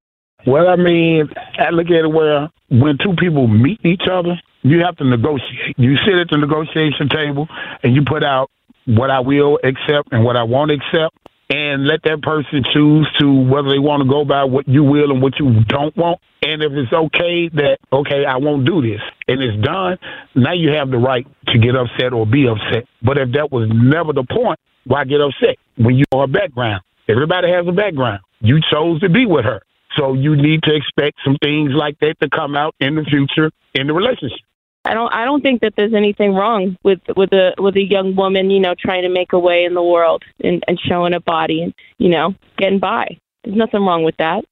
[0.46, 4.84] Well, I mean, I look at it where when two people meet each other, you
[4.84, 5.78] have to negotiate.
[5.78, 7.48] You sit at the negotiation table
[7.84, 8.50] and you put out
[8.86, 11.18] what I will accept and what I won't accept,
[11.50, 15.12] and let that person choose to whether they want to go by what you will
[15.12, 16.20] and what you don't want.
[16.42, 19.98] And if it's okay that, okay, I won't do this, and it's done,
[20.36, 22.86] now you have the right to get upset or be upset.
[23.02, 26.84] But if that was never the point, why get upset when you are a background?
[27.08, 28.22] Everybody has a background.
[28.42, 29.62] You chose to be with her.
[29.98, 33.52] So you need to expect some things like that to come out in the future
[33.74, 34.40] in the relationship.
[34.86, 38.16] I don't I don't think that there's anything wrong with with a with a young
[38.16, 41.20] woman, you know, trying to make a way in the world and, and showing a
[41.20, 43.18] body and, you know, getting by.
[43.44, 44.46] There's nothing wrong with that.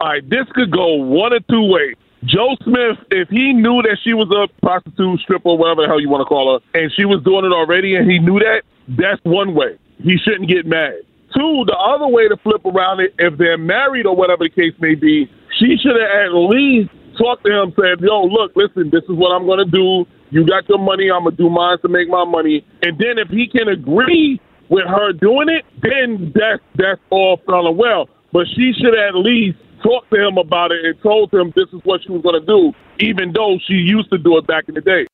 [0.00, 1.96] All right, this could go one or two ways.
[2.24, 6.08] Joe Smith, if he knew that she was a prostitute, stripper, whatever the hell you
[6.08, 9.20] want to call her, and she was doing it already, and he knew that, that's
[9.24, 9.78] one way.
[10.02, 11.02] He shouldn't get mad.
[11.36, 14.74] Two, the other way to flip around it, if they're married or whatever the case
[14.78, 19.02] may be, she should have at least talked to him, said, "Yo, look, listen, this
[19.04, 20.06] is what I'm gonna do.
[20.30, 23.28] You got your money, I'm gonna do mine to make my money." And then if
[23.28, 28.08] he can agree with her doing it, then that's that's all fell and well.
[28.32, 31.80] But she should at least talk to him about it and told him this is
[31.84, 34.80] what she was gonna do, even though she used to do it back in the
[34.80, 35.06] day.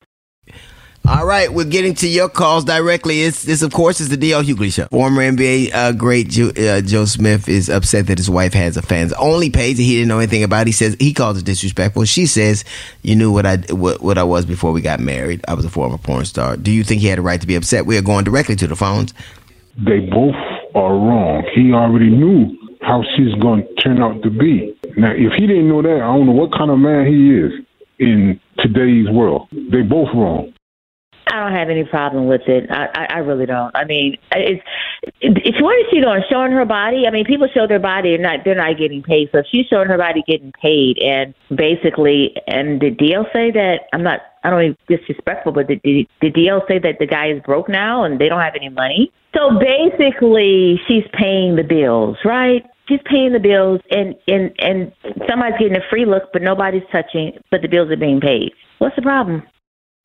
[1.10, 3.22] All right, we're getting to your calls directly.
[3.22, 4.86] It's this, of course, is the DL Hughley Show.
[4.86, 8.82] Former NBA uh, great Joe, uh, Joe Smith is upset that his wife has a
[8.82, 10.68] fans only page that he didn't know anything about.
[10.68, 12.04] He says he calls it disrespectful.
[12.04, 12.64] She says,
[13.02, 15.44] "You knew what I what, what I was before we got married.
[15.48, 16.56] I was a former porn star.
[16.56, 18.68] Do you think he had a right to be upset?" We are going directly to
[18.68, 19.12] the phones.
[19.76, 20.36] They both
[20.76, 21.42] are wrong.
[21.52, 24.78] He already knew how she's going to turn out to be.
[24.96, 27.66] Now, if he didn't know that, I don't know what kind of man he is
[27.98, 29.48] in today's world.
[29.50, 30.52] They both wrong.
[31.30, 32.68] I don't have any problem with it.
[32.70, 33.74] I, I, I really don't.
[33.76, 34.62] I mean, it's
[35.20, 36.22] it's what is she doing?
[36.28, 37.04] Showing her body?
[37.06, 39.28] I mean, people show their body and not they're not getting paid.
[39.30, 43.86] So if she's showing her body getting paid, and basically, and did DL say that?
[43.92, 44.20] I'm not.
[44.42, 48.04] I don't be disrespectful, but did, did DL say that the guy is broke now
[48.04, 49.12] and they don't have any money?
[49.36, 52.64] So basically, she's paying the bills, right?
[52.88, 54.92] She's paying the bills, and and and
[55.28, 57.38] somebody's getting a free look, but nobody's touching.
[57.52, 58.50] But the bills are being paid.
[58.78, 59.44] What's the problem?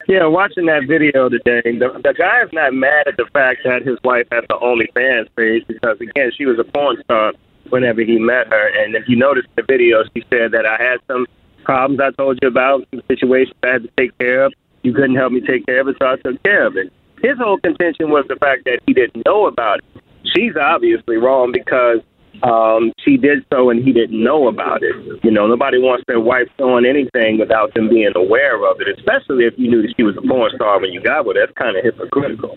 [0.07, 3.81] Yeah, watching that video today, the, the guy is not mad at the fact that
[3.81, 7.33] his wife has the OnlyFans page because, again, she was a porn star
[7.69, 8.67] whenever he met her.
[8.83, 11.25] And if you notice the video, she said that I had some
[11.63, 14.53] problems I told you about, some situations I had to take care of.
[14.83, 16.93] You couldn't help me take care of it, so I took care of it.
[17.23, 20.03] His whole contention was the fact that he didn't know about it.
[20.35, 22.01] She's obviously wrong because
[22.43, 24.95] um, she did so and he didn't know about it.
[25.23, 29.45] You know, nobody wants their wife doing anything without them being aware of it, especially
[29.45, 31.45] if you knew that she was a porn star when you got with her.
[31.45, 32.55] That's kind of hypocritical.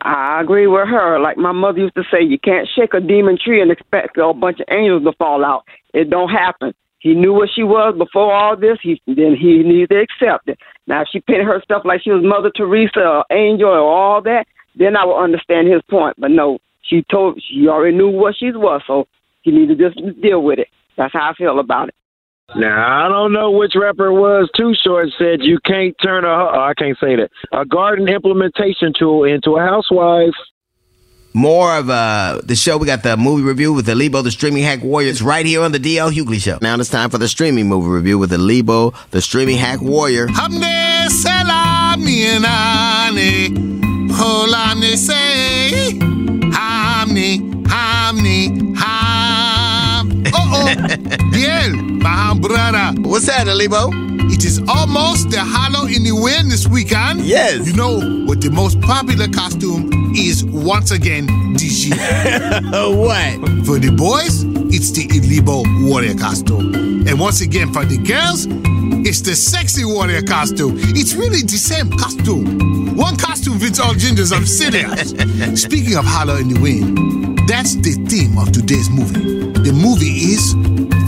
[0.00, 1.18] I agree with her.
[1.18, 4.32] Like my mother used to say, you can't shake a demon tree and expect a
[4.34, 5.64] bunch of angels to fall out.
[5.94, 6.74] It don't happen.
[6.98, 8.78] He knew what she was before all this.
[8.82, 10.58] He then he needs to accept it.
[10.86, 14.46] Now, if she painted herself like she was Mother Teresa or angel or all that,
[14.74, 16.16] then I would understand his point.
[16.18, 19.06] But no, she told she already knew what she was, so
[19.44, 20.68] she need to just deal with it.
[20.96, 21.94] That's how I feel about it.
[22.56, 24.50] Now I don't know which rapper it was.
[24.56, 28.92] Too short said you can't turn a oh, I can't say that a garden implementation
[28.96, 30.34] tool into a housewife.
[31.36, 32.76] More of uh, the show.
[32.76, 35.72] We got the movie review with the Lebo, the streaming hack warriors, right here on
[35.72, 36.58] the DL Hughley Show.
[36.62, 40.28] Now it's time for the streaming movie review with the Lebo, the streaming hack warrior.
[40.28, 41.08] Hamne
[47.14, 50.24] hamni, hamni, ham.
[50.34, 53.00] Oh oh, Biel, my brother.
[53.02, 53.90] What's that, Lebo?
[54.32, 57.20] It is almost the Halloween win this weekend.
[57.20, 57.66] Yes.
[57.66, 61.96] You know what the most popular costume is once again this year.
[61.96, 63.34] what?
[63.66, 64.42] For the boys,
[64.74, 66.74] it's the Ilibo warrior costume.
[67.06, 68.46] And once again, for the girls,
[69.06, 70.76] it's the sexy warrior costume.
[70.78, 72.83] It's really the same costume.
[72.94, 74.32] One costume fits all genders.
[74.32, 75.10] I'm serious.
[75.60, 79.50] Speaking of Holler in the Wind, that's the theme of today's movie.
[79.52, 80.52] The movie is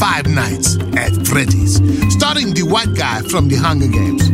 [0.00, 1.76] Five Nights at Freddy's,
[2.12, 4.28] starring the white guy from the Hunger Games.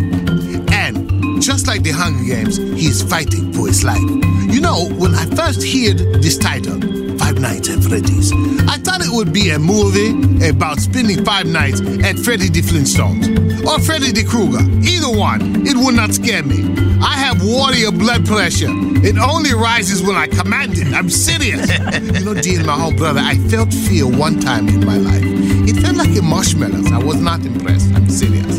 [0.72, 4.00] And just like the Hunger Games, he is fighting for his life.
[4.00, 6.80] You know, when I first heard this title,
[7.22, 8.32] Five Nights at Freddy's,
[8.68, 10.11] I thought it would be a movie
[10.48, 14.58] about spending five nights at Freddy the Flintstones or Freddy the Krueger.
[14.82, 16.74] Either one, it would not scare me.
[17.00, 18.66] I have warrior blood pressure.
[19.06, 20.92] It only rises when I command it.
[20.92, 21.70] I'm serious.
[22.18, 25.22] you know, dear my whole brother, I felt fear one time in my life.
[25.22, 26.90] It felt like a marshmallows.
[26.90, 27.94] I was not impressed.
[27.94, 28.58] I'm serious.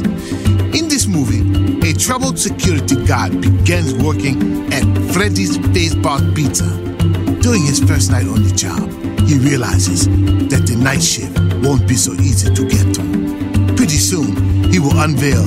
[0.73, 1.43] In this movie,
[1.85, 6.92] a troubled security guard begins working at Freddy's Fazbear Pizza.
[7.43, 8.89] During his first night on the job,
[9.27, 10.07] he realizes
[10.47, 13.03] that the night shift won't be so easy to get to.
[13.75, 15.43] Pretty soon, he will unveil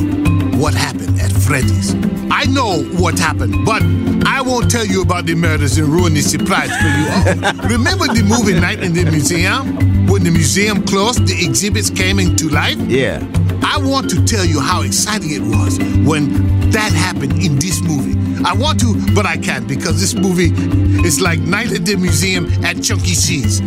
[0.61, 1.95] what happened at Freddy's.
[2.31, 3.83] I know what happened, but
[4.27, 7.53] I won't tell you about the murders and ruin the surprise for you all.
[7.71, 10.07] Remember the movie Night in the Museum?
[10.07, 12.77] When the museum closed, the exhibits came into life?
[12.77, 13.27] Yeah.
[13.65, 18.26] I want to tell you how exciting it was when that happened in this movie.
[18.45, 20.53] I want to, but I can't because this movie
[21.07, 23.61] is like Night at the Museum at Chunky Cheese.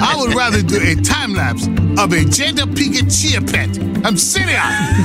[0.00, 3.89] I would rather do a time lapse of a Jada Pinkett Chia pet.
[4.04, 4.58] I'm serious.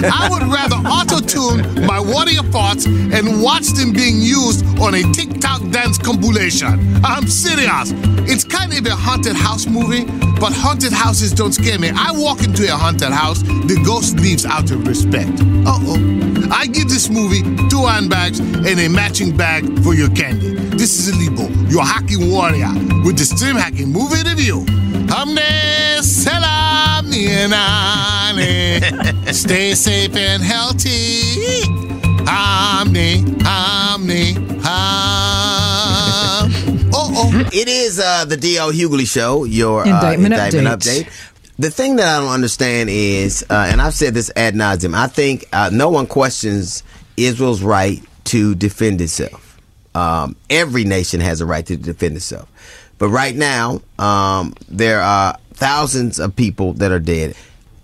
[0.04, 5.04] I would rather auto tune my warrior parts and watch them being used on a
[5.12, 6.96] TikTok dance compilation.
[7.04, 7.92] I'm serious.
[8.28, 10.06] It's kind of a haunted house movie,
[10.40, 11.92] but haunted houses don't scare me.
[11.94, 15.42] I walk into a haunted house, the ghost leaves out of respect.
[15.66, 16.26] Uh oh.
[16.52, 20.56] I give this movie two handbags and a matching bag for your candy.
[20.56, 22.72] This is Alibo, your hacking warrior,
[23.04, 24.66] with the stream hacking movie review.
[25.08, 26.02] Hamne
[27.16, 29.34] salam nianane.
[29.34, 31.22] Stay safe and healthy.
[32.26, 36.52] Hamne, hamne, ham.
[36.94, 37.50] Oh, oh.
[37.54, 41.04] It is uh, the DL Hughley Show, your uh, Indictment indictment update.
[41.04, 41.32] update.
[41.58, 45.08] The thing that I don't understand is, uh, and I've said this ad nauseum, I
[45.08, 46.84] think uh, no one questions
[47.16, 49.58] Israel's right to defend itself.
[49.94, 52.50] Um, every nation has a right to defend itself.
[52.98, 57.36] But right now, um, there are thousands of people that are dead.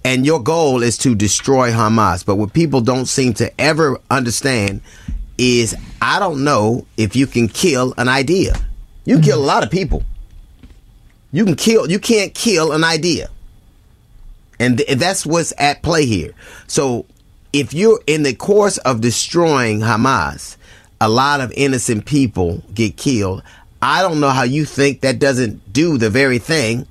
[0.03, 2.25] And your goal is to destroy Hamas.
[2.25, 4.81] But what people don't seem to ever understand
[5.37, 8.55] is I don't know if you can kill an idea.
[9.05, 10.03] You can kill a lot of people.
[11.31, 11.89] You can kill.
[11.89, 13.29] You can't kill an idea,
[14.59, 16.33] and th- that's what's at play here.
[16.67, 17.05] So,
[17.53, 20.57] if you're in the course of destroying Hamas,
[20.99, 23.43] a lot of innocent people get killed.
[23.81, 26.85] I don't know how you think that doesn't do the very thing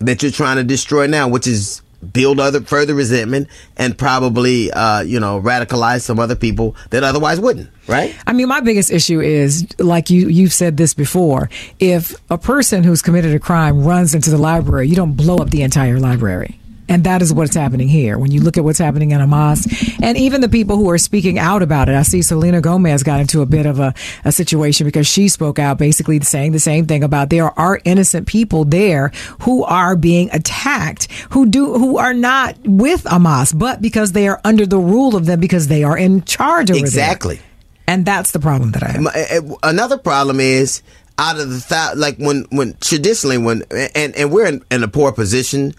[0.00, 5.00] that you're trying to destroy now, which is build other further resentment and probably uh,
[5.00, 7.70] you know radicalize some other people that otherwise wouldn't.
[7.86, 8.14] Right?
[8.26, 11.50] I mean, my biggest issue is like you you've said this before.
[11.78, 15.50] If a person who's committed a crime runs into the library, you don't blow up
[15.50, 16.58] the entire library.
[16.88, 18.18] And that is what's happening here.
[18.18, 21.38] When you look at what's happening in Hamas, and even the people who are speaking
[21.38, 23.94] out about it, I see Selena Gomez got into a bit of a,
[24.24, 28.26] a situation because she spoke out basically saying the same thing about there are innocent
[28.26, 29.08] people there
[29.40, 34.40] who are being attacked, who do, who are not with Hamas, but because they are
[34.44, 36.76] under the rule of them because they are in charge there.
[36.76, 37.40] Exactly.
[37.86, 39.06] And that's the problem that I have.
[39.06, 40.82] Uh, Another problem is
[41.18, 43.62] out of the thou- like when when traditionally when
[43.94, 45.74] and and we're in, in a poor position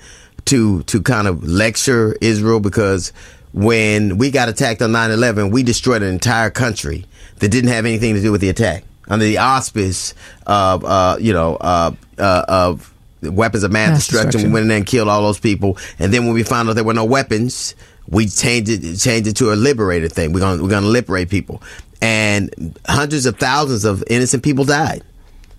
[0.45, 3.11] to to kind of lecture Israel because
[3.53, 7.05] when we got attacked on 9/11 we destroyed an entire country
[7.39, 10.13] that didn't have anything to do with the attack under the auspice
[10.45, 14.25] of uh, you know uh, uh, of weapons of mass, Mass destruction.
[14.27, 14.49] destruction.
[14.49, 16.75] We went in there and killed all those people, and then when we found out
[16.75, 17.75] there were no weapons,
[18.07, 20.33] we changed it changed it to a liberated thing.
[20.33, 21.61] We're gonna we're gonna liberate people,
[22.01, 25.03] and hundreds of thousands of innocent people died.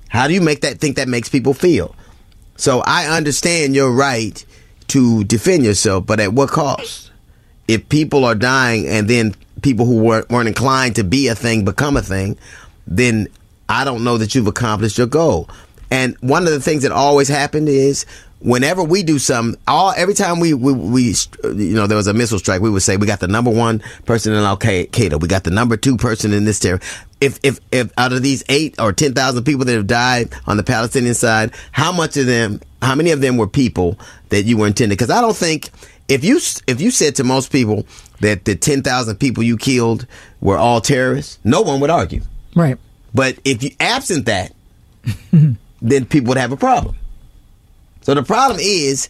[0.09, 1.95] How do you make that think that makes people feel?
[2.57, 4.45] So I understand your right
[4.97, 7.11] to defend yourself, but at what cost?
[7.69, 11.67] If people are dying and then people who weren't, weren't inclined to be a thing
[11.67, 12.39] become a thing,
[12.87, 13.29] then
[13.69, 15.51] I don't know that you've accomplished your goal.
[15.91, 18.07] And one of the things that always happened is
[18.41, 22.15] whenever we do something, all every time we, we we you know there was a
[22.15, 25.29] missile strike, we would say we got the number one person in Al Qaeda, we
[25.29, 26.81] got the number two person in this terror.
[27.21, 30.57] If if if out of these eight or ten thousand people that have died on
[30.57, 34.57] the Palestinian side, how much of them, how many of them were people that you
[34.59, 34.99] were intended?
[34.99, 35.71] Because I don't think
[36.09, 37.87] if you if you said to most people
[38.21, 40.07] that the ten thousand people you killed
[40.41, 42.21] were all terrorists, no one would argue.
[42.55, 42.79] Right.
[43.15, 44.53] But if you absent that,
[45.83, 46.97] then people would have a problem.
[48.03, 49.09] So the problem is,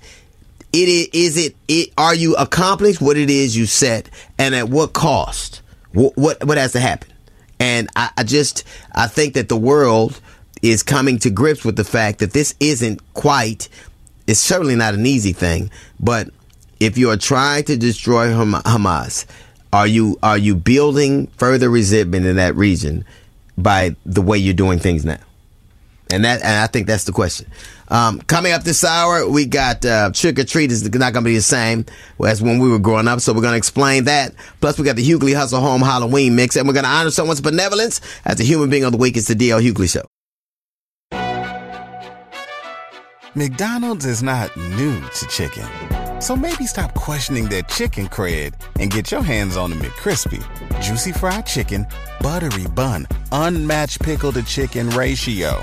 [0.72, 4.68] it is, is it, it are you accomplished what it is you set, and at
[4.68, 5.62] what cost?
[5.92, 7.12] What what, what has to happen?
[7.58, 10.20] And I, I just I think that the world
[10.62, 13.68] is coming to grips with the fact that this isn't quite.
[14.26, 16.30] It's certainly not an easy thing, but
[16.80, 19.24] if you are trying to destroy Hamas,
[19.72, 23.04] are you are you building further resentment in that region
[23.56, 25.18] by the way you're doing things now?
[26.10, 27.46] And that, and I think that's the question.
[27.88, 31.28] Um, coming up this hour, we got uh, Trick or Treat is not going to
[31.28, 31.84] be the same
[32.24, 34.32] as when we were growing up, so we're going to explain that.
[34.60, 37.40] Plus, we got the Hughley Hustle Home Halloween mix, and we're going to honor someone's
[37.40, 39.16] benevolence as the human being of the week.
[39.16, 40.02] It's the DL Hughley Show.
[43.34, 45.68] McDonald's is not new to chicken.
[46.22, 50.42] So maybe stop questioning their chicken cred and get your hands on the McCrispy.
[50.80, 51.86] Juicy fried chicken,
[52.20, 55.62] buttery bun, unmatched pickle to chicken ratio.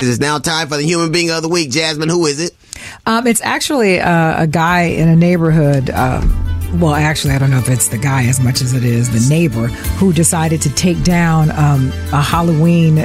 [0.00, 1.70] It is now time for the human being of the week.
[1.70, 2.56] Jasmine, who is it?
[3.04, 5.90] Um, it's actually uh, a guy in a neighborhood.
[5.90, 9.10] Um, well, actually, I don't know if it's the guy as much as it is
[9.10, 9.66] the neighbor
[9.98, 13.04] who decided to take down um, a Halloween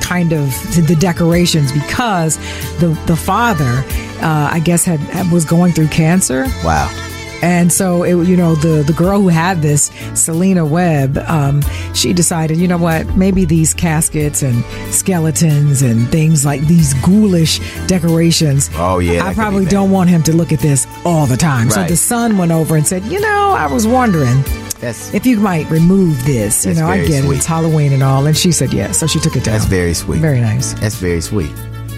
[0.00, 0.50] kind of
[0.88, 2.38] the decorations because
[2.80, 3.84] the the father,
[4.20, 6.46] uh, I guess, had, had was going through cancer.
[6.64, 6.88] Wow.
[7.42, 11.62] And so, it, you know, the, the girl who had this, Selena Webb, um,
[11.94, 17.60] she decided, you know what, maybe these caskets and skeletons and things like these ghoulish
[17.86, 18.70] decorations.
[18.74, 21.70] Oh, yeah, I probably don't want him to look at this all the time.
[21.70, 24.42] So the son went over and said, you know, I was wondering
[24.80, 26.64] That's if you might remove this.
[26.64, 27.34] You know, I get sweet.
[27.34, 27.36] it.
[27.38, 28.26] It's Halloween and all.
[28.26, 28.98] And she said yes.
[28.98, 29.54] So she took it down.
[29.54, 30.20] that's very sweet.
[30.20, 30.74] Very nice.
[30.74, 31.52] That's very sweet.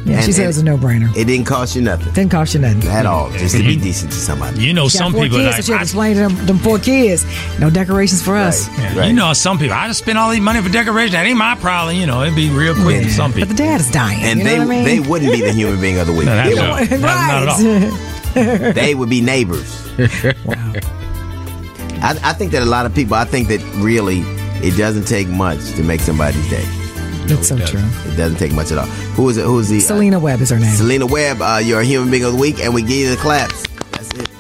[0.05, 1.11] Yeah, she And- said it was a no brainer.
[1.17, 2.87] It didn't cost you nothing Didn't cost you nothing.
[2.89, 3.85] at all, just to be mm-hmm.
[3.85, 4.63] decent to somebody.
[4.63, 6.15] You know, She got some four people kids, like, so she had to I- explain
[6.17, 7.25] to them, them four kids,
[7.59, 8.69] no decorations for us.
[8.79, 11.13] Yeah, You know, some people, I just spend all these money for decoration.
[11.13, 11.97] That ain't my problem.
[11.97, 13.49] You know, it'd be real quick to some people.
[13.49, 13.65] But people.
[13.67, 14.23] the dad is dying.
[14.23, 14.85] And you know they what I mean?
[14.85, 16.25] they wouldn't be the human being of the week.
[16.27, 17.43] No, that's They not- would- that's not
[18.37, 18.73] at all.
[18.75, 19.81] they would be neighbors.
[22.03, 23.15] I, I think that a lot of people.
[23.15, 24.21] I think that really,
[24.67, 26.65] it doesn't take much to make somebody's day.
[27.27, 27.81] That's so true.
[28.07, 28.87] It doesn't take much at all.
[29.17, 29.45] Who is it?
[29.45, 29.81] Who's the?
[29.81, 30.75] Selena Webb is her name.
[30.75, 31.41] Selena Webb.
[31.41, 33.63] Uh, you're a human being of the week, and we give you the claps.
[33.93, 34.31] That's it.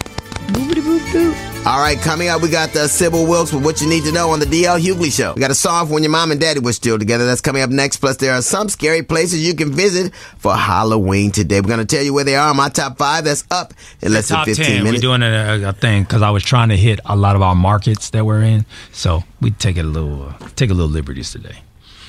[1.66, 4.28] All right, coming up, we got the Sybil Wilkes with what you need to know
[4.30, 5.32] on the DL Hughley Show.
[5.32, 7.24] We got a song for when your mom and daddy were still together.
[7.24, 7.96] That's coming up next.
[7.96, 11.62] Plus, there are some scary places you can visit for Halloween today.
[11.62, 12.52] We're going to tell you where they are.
[12.52, 13.24] My top five.
[13.24, 13.72] That's up
[14.02, 14.84] in less than Top 15 10.
[14.84, 17.54] We're doing a, a thing because I was trying to hit a lot of our
[17.54, 18.66] markets that we're in.
[18.92, 21.63] So we take it a little, uh, take a little liberties today.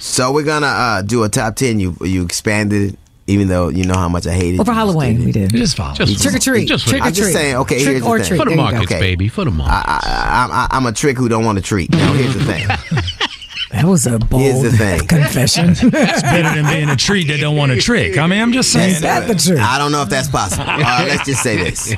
[0.06, 1.80] So we're gonna uh, do a top ten.
[1.80, 4.58] You you expanded it, even though you know how much I hate it.
[4.60, 5.49] Well, for Halloween, we did.
[5.49, 5.95] Just follow.
[5.95, 6.68] Just Trick or treat.
[6.68, 7.08] Just Trick or treat.
[7.08, 7.34] I'm just treat.
[7.34, 7.56] saying.
[7.56, 8.30] Okay, Trick here's or the thing.
[8.30, 8.38] treat.
[8.38, 8.99] For the There markets, okay.
[8.99, 11.91] baby, for the I, I, I, I'm a trick who don't want to treat.
[11.91, 12.68] Now here's the thing.
[13.72, 14.99] That was a bold Here's the thing.
[15.08, 15.72] confession.
[15.72, 18.18] It's better than being a treat that don't want to trick.
[18.18, 18.91] I mean, I'm just saying.
[18.91, 19.60] Is that the truth?
[19.60, 20.64] I don't know if that's possible.
[20.66, 21.93] Uh, let's just say this.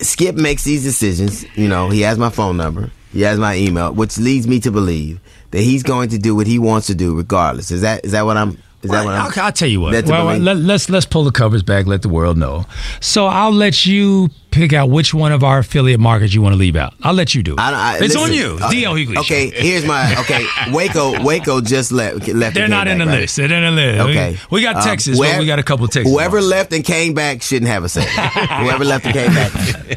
[0.00, 1.44] Skip makes these decisions.
[1.56, 2.90] You know, he has my phone number.
[3.14, 5.20] He has my email, which leads me to believe
[5.52, 7.70] that he's going to do what he wants to do, regardless.
[7.70, 8.58] Is that is that what I'm?
[8.82, 9.28] Is that what I'm?
[9.28, 9.92] Okay, I'll tell you what.
[10.04, 11.86] To Well, let, let's let's pull the covers back.
[11.86, 12.66] Let the world know.
[13.00, 16.58] So I'll let you pick out which one of our affiliate markets you want to
[16.58, 16.94] leave out.
[17.02, 17.60] I'll let you do it.
[17.60, 18.58] I, I, it's listen, on you.
[18.62, 19.18] uh, DL Hughley.
[19.18, 20.46] Okay, here's my okay.
[20.72, 22.28] Waco, Waco just left.
[22.28, 23.20] left They're not came in the right?
[23.22, 23.36] list.
[23.36, 24.00] They're in the list.
[24.00, 25.18] Okay, We, we got Um, Texas.
[25.18, 26.10] but we got a couple of Texas.
[26.12, 28.04] Whoever left and came back shouldn't have a say.
[28.04, 29.52] whoever left and came back.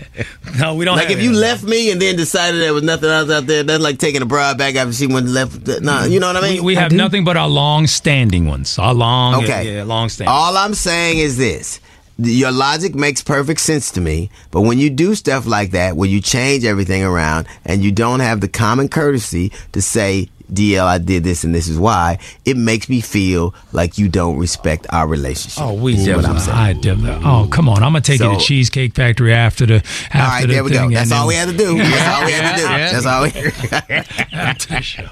[0.58, 0.96] No, we don't.
[0.96, 1.38] Like have if you any.
[1.40, 4.26] left me and then decided there was nothing else out there, that's like taking a
[4.26, 5.68] bride back after she went and left.
[5.84, 6.64] No, you know what I mean.
[6.64, 8.80] We, we have nothing but our long-standing ones.
[8.80, 9.76] Our long, Okay.
[9.76, 10.32] yeah, long-standing.
[10.34, 11.80] All I'm saying is this.
[12.20, 16.10] Your logic makes perfect sense to me, but when you do stuff like that, where
[16.10, 20.98] you change everything around and you don't have the common courtesy to say, DL, I
[20.98, 25.06] did this and this is why, it makes me feel like you don't respect our
[25.08, 25.62] relationship.
[25.62, 26.40] Oh, we Is what I'm definitely.
[26.42, 26.58] saying.
[26.58, 27.24] I definitely.
[27.26, 27.84] Oh, come on!
[27.84, 29.76] I'm gonna take you to Cheesecake Factory after the.
[29.76, 30.90] After All right, the there we go.
[30.94, 31.78] That's all we had to do.
[31.78, 32.68] That's all we had to do.
[32.68, 34.38] That's all we.
[34.38, 35.08] After the show.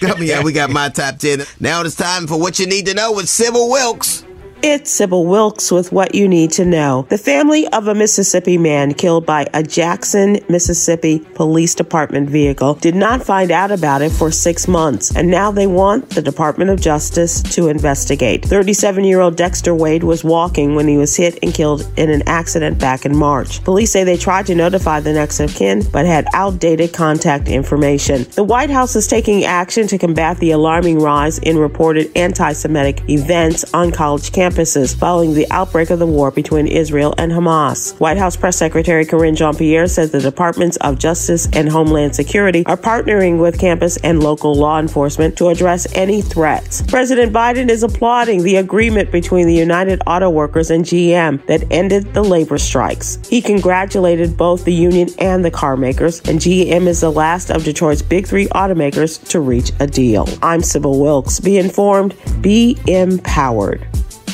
[0.08, 1.42] Coming up, we got my top ten.
[1.60, 4.24] Now it's time for what you need to know with Sybil Wilkes.
[4.62, 7.06] It's Sybil Wilkes with what you need to know.
[7.08, 12.94] The family of a Mississippi man killed by a Jackson, Mississippi Police Department vehicle did
[12.94, 16.78] not find out about it for six months, and now they want the Department of
[16.78, 18.44] Justice to investigate.
[18.44, 22.22] 37 year old Dexter Wade was walking when he was hit and killed in an
[22.26, 23.64] accident back in March.
[23.64, 28.24] Police say they tried to notify the next of kin, but had outdated contact information.
[28.34, 33.08] The White House is taking action to combat the alarming rise in reported anti Semitic
[33.08, 37.98] events on college campuses following the outbreak of the war between Israel and Hamas.
[38.00, 42.64] White House Press Secretary Karine Jean Pierre says the Departments of Justice and Homeland Security
[42.66, 46.82] are partnering with campus and local law enforcement to address any threats.
[46.82, 52.12] President Biden is applauding the agreement between the United Auto Workers and GM that ended
[52.14, 53.18] the labor strikes.
[53.28, 57.64] He congratulated both the union and the car makers, and GM is the last of
[57.64, 60.28] Detroit's big three automakers to reach a deal.
[60.42, 61.40] I'm Sybil Wilkes.
[61.40, 63.86] Be informed, be empowered.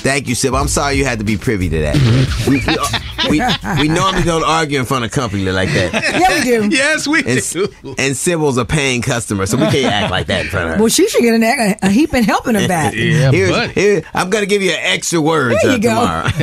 [0.06, 0.58] Thank you, Sybil.
[0.58, 1.96] I'm sorry you had to be privy to that.
[2.46, 2.60] we,
[3.28, 5.92] we, we, we normally don't argue in front of company like that.
[5.92, 6.76] yeah, we do.
[6.76, 7.94] yes, we And, do.
[7.98, 10.80] and Sybil's a paying customer, so we can't act like that in front of her.
[10.80, 12.94] Well, she should get an, a, a heap and helping her back.
[12.94, 15.88] Here's- here- I'm going to give you an extra word There uh, you go.
[15.90, 16.28] tomorrow.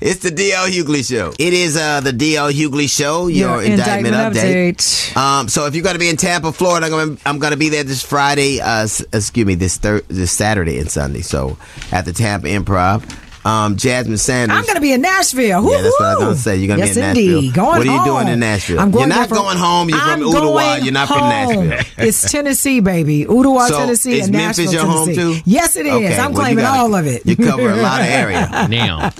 [0.00, 1.32] it's the DL Hughley Show.
[1.38, 4.74] It is uh, the DL Hughley Show, your, Your indictment, indictment update.
[4.76, 5.16] update.
[5.16, 7.50] Um, so if you're going to be in Tampa, Florida, I'm going to I'm going
[7.52, 8.60] to be there this Friday.
[8.60, 11.20] Uh, s- excuse me, this thir- this Saturday and Sunday.
[11.22, 11.58] So
[11.90, 13.04] at the Tampa Improv,
[13.44, 14.56] um, Jasmine Sanders.
[14.56, 15.70] I'm going to be in Nashville.
[15.70, 16.56] Yeah, that's what I was gonna say.
[16.56, 17.38] You're gonna yes, be in Nashville.
[17.38, 17.54] Indeed.
[17.54, 18.04] Going What are you home.
[18.06, 18.80] doing in Nashville?
[18.80, 19.88] I'm going You're not there going home.
[19.90, 20.74] You're I'm from Ottawa.
[20.76, 21.18] You're not from.
[21.18, 21.92] Nashville.
[22.06, 23.26] it's Tennessee, baby.
[23.26, 25.40] Ottawa, So, Tennessee, is and Memphis Nashville, your home, Tennessee.
[25.40, 25.50] too?
[25.50, 25.92] Yes, it is.
[25.92, 27.26] Okay, I'm well, claiming gotta- all of it.
[27.26, 28.66] You cover a lot of area.
[28.68, 29.10] Now,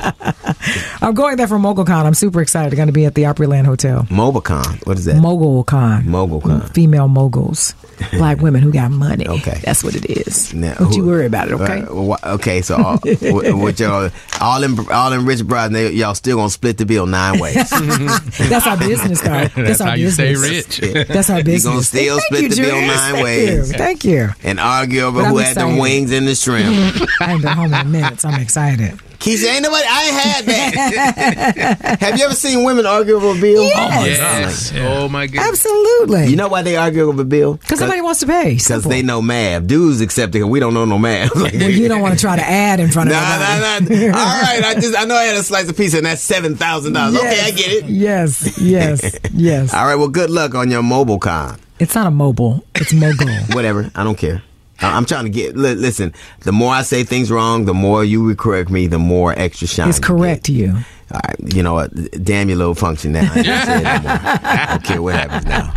[1.03, 2.05] I'm going there for MogulCon.
[2.05, 2.73] I'm super excited.
[2.73, 4.03] I'm going to be at the Opryland Hotel.
[4.05, 4.87] MogulCon.
[4.87, 5.17] What is that?
[5.17, 6.05] MogulCon.
[6.05, 6.73] MogulCon.
[6.75, 7.75] Female moguls.
[8.13, 9.27] Black women who got money.
[9.29, 9.61] Okay.
[9.65, 10.53] That's what it is.
[10.55, 11.83] Now, Don't you worry about it, okay?
[11.83, 14.11] Uh, wha- okay, so all, what, what y'all,
[14.41, 17.55] all them, all them rich brothers, they, y'all still gonna split the bill nine ways.
[17.71, 19.29] That's our business, though.
[19.31, 20.81] That's, That's our how you stay business.
[20.81, 21.09] rich.
[21.09, 21.45] That's our business.
[21.45, 21.65] You business.
[21.65, 23.73] gonna still Thank split you, the bill nine Thank ways.
[23.73, 23.79] You.
[23.79, 24.29] Thank you.
[24.43, 25.81] and argue over But who I'm had them excited.
[25.83, 27.11] wings and the shrimp.
[27.21, 28.99] I ain't been home in a minute, so I'm excited.
[29.25, 31.99] Keisha, ain't nobody, I ain't had that.
[32.01, 33.63] Have you ever seen women argue over a bill?
[33.65, 34.71] Yes.
[34.73, 34.87] Oh, yes.
[34.87, 35.49] Oh my goodness.
[35.49, 36.27] Absolutely.
[36.27, 37.55] You know why they argue over a bill?
[37.55, 38.57] Because somebody wants to pay.
[38.57, 39.67] Because they know math.
[39.67, 41.35] Dudes accept it 'cause we don't know no math.
[41.37, 44.19] Like, Well, you don't want to try to add in front of Nah, nah, nah.
[44.19, 46.55] All right, I just I know I had a slice of pizza and that's seven
[46.57, 47.17] thousand dollars.
[47.21, 47.85] Okay, I get it.
[47.87, 49.73] Yes, yes, yes.
[49.75, 51.59] All right, well, good luck on your mobile con.
[51.79, 52.63] It's not a mobile.
[52.75, 53.29] It's mogul.
[53.53, 54.43] Whatever, I don't care.
[54.81, 55.57] I'm trying to get.
[55.57, 59.33] Li- listen, the more I say things wrong, the more you correct me, the more
[59.39, 59.89] extra shine.
[59.89, 60.79] It's correct to you.
[61.09, 61.15] Get.
[61.15, 61.91] All right, you know what?
[62.25, 63.21] Damn your little function now.
[63.21, 64.19] I ain't gonna say it no.
[64.43, 65.73] I don't care what happens now.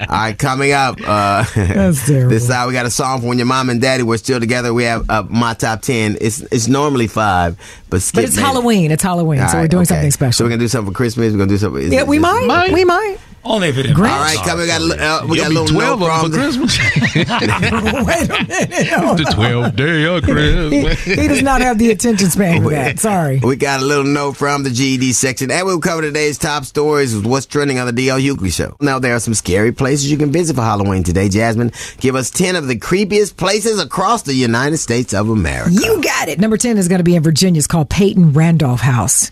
[0.00, 0.98] All right, coming up.
[1.04, 2.30] Uh, That's terrible.
[2.30, 4.72] This side, we got a song for when your mom and daddy were still together.
[4.72, 6.16] We have uh, my top ten.
[6.20, 7.56] It's it's normally five,
[7.90, 8.46] but Skip But it's made it.
[8.46, 8.90] Halloween.
[8.90, 9.94] It's Halloween, All so we're doing okay.
[9.94, 10.32] something special.
[10.32, 11.32] So we're gonna do something for Christmas.
[11.32, 11.82] We're gonna do something.
[11.82, 12.72] is yeah, we is it- might.
[12.72, 13.18] We might.
[13.44, 14.62] Only if it All right, coming.
[14.62, 16.78] We got a, li- uh, we got a You'll little 12 note of for Christmas.
[17.14, 19.16] Wait a minute.
[19.16, 21.02] the 12 day of he, Christmas.
[21.04, 22.98] he does not have the attention span for that.
[22.98, 23.38] Sorry.
[23.38, 27.14] We got a little note from the GED section, and we'll cover today's top stories
[27.14, 28.76] with what's trending on the DL Hughley Show.
[28.80, 31.28] Now, there are some scary places you can visit for Halloween today.
[31.28, 35.70] Jasmine, give us 10 of the creepiest places across the United States of America.
[35.72, 36.38] You got it.
[36.38, 37.58] Number 10 is going to be in Virginia.
[37.58, 39.30] It's called Peyton Randolph House.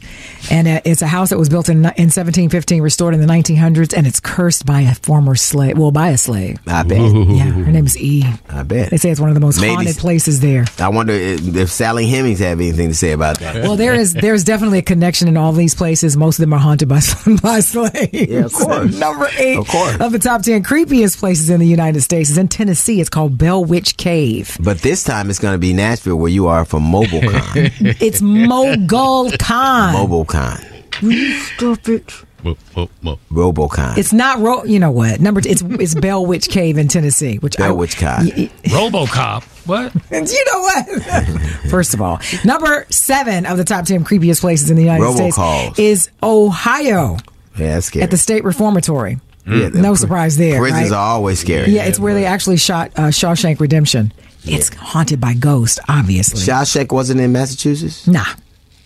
[0.50, 3.96] And uh, it's a house that was built in, in 1715, restored in the 1900s,
[3.96, 5.78] and it's cursed by a former slave.
[5.78, 6.58] Well, by a slave.
[6.66, 6.98] I bet.
[6.98, 8.26] Yeah, her name is Eve.
[8.48, 8.90] I bet.
[8.90, 10.64] They say it's one of the most Maybe- haunted places there.
[10.78, 13.56] I wonder if, if Sally Hemings have anything to say about that.
[13.62, 16.16] Well, there is there's definitely a connection in all these places.
[16.16, 17.00] Most of them are haunted by
[17.42, 18.08] by slaves.
[18.12, 18.98] Yeah, of course.
[18.98, 20.00] Number eight Of course.
[20.00, 23.00] of the top ten creepiest places in the United States is in Tennessee.
[23.00, 24.56] It's called Bell Witch Cave.
[24.60, 27.96] But this time it's going to be Nashville, where you are from MobileCon.
[28.00, 29.94] It's Mogul Con.
[29.94, 31.02] MobileCon.
[31.02, 32.12] Will you stop it?
[32.44, 33.98] RoboCon.
[33.98, 34.62] It's not ro.
[34.64, 35.20] You know what?
[35.20, 38.26] Number t- it's it's Bell Witch Cave in Tennessee, which I, Bell Witch Con.
[38.26, 39.44] RoboCop.
[39.66, 39.92] What?
[40.10, 40.86] you know what?
[41.70, 45.74] First of all, number seven of the top ten creepiest places in the United Robocalls.
[45.74, 47.16] States is Ohio
[47.56, 48.02] Yeah, that's scary.
[48.04, 49.18] at the State Reformatory.
[49.46, 50.58] Yeah, no pr- surprise there.
[50.58, 50.96] Prisons right?
[50.96, 51.70] are always scary.
[51.70, 54.12] Yeah, it's where they actually shot uh, Shawshank Redemption.
[54.44, 56.40] It's haunted by ghosts, obviously.
[56.40, 58.06] Shawshank wasn't in Massachusetts?
[58.06, 58.24] Nah,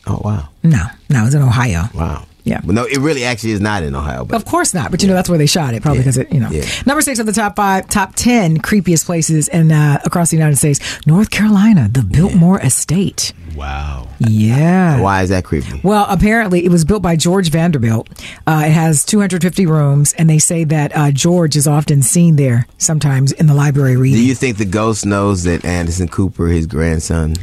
[0.07, 0.49] Oh, wow.
[0.63, 1.85] no, no, it was in Ohio.
[1.95, 2.27] Wow.
[2.51, 2.61] Yeah.
[2.65, 4.25] But no, it really actually is not in Ohio.
[4.25, 6.33] But Of course not, but you know that's where they shot it, probably because it,
[6.33, 6.51] you know.
[6.51, 6.65] Yeah.
[6.85, 10.57] Number six of the top five, top ten creepiest places in uh, across the United
[10.57, 13.33] States, North Carolina, the Biltmore Estate.
[13.55, 14.09] Wow.
[14.19, 15.01] Yeah.
[15.01, 15.81] why is that creepy?
[15.85, 18.09] Well, apparently it was built by George Vanderbilt.
[18.47, 22.67] Uh, it has 250 rooms, and they say that uh, George is often seen there
[22.79, 24.21] sometimes in the library reading.
[24.21, 27.37] Do you think the ghost knows that Anderson Cooper, his grandson,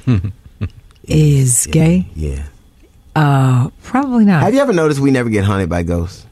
[1.04, 2.08] is gay?
[2.16, 2.44] yeah.
[3.18, 4.44] Uh, probably not.
[4.44, 6.26] Have you ever noticed we never get haunted by ghosts?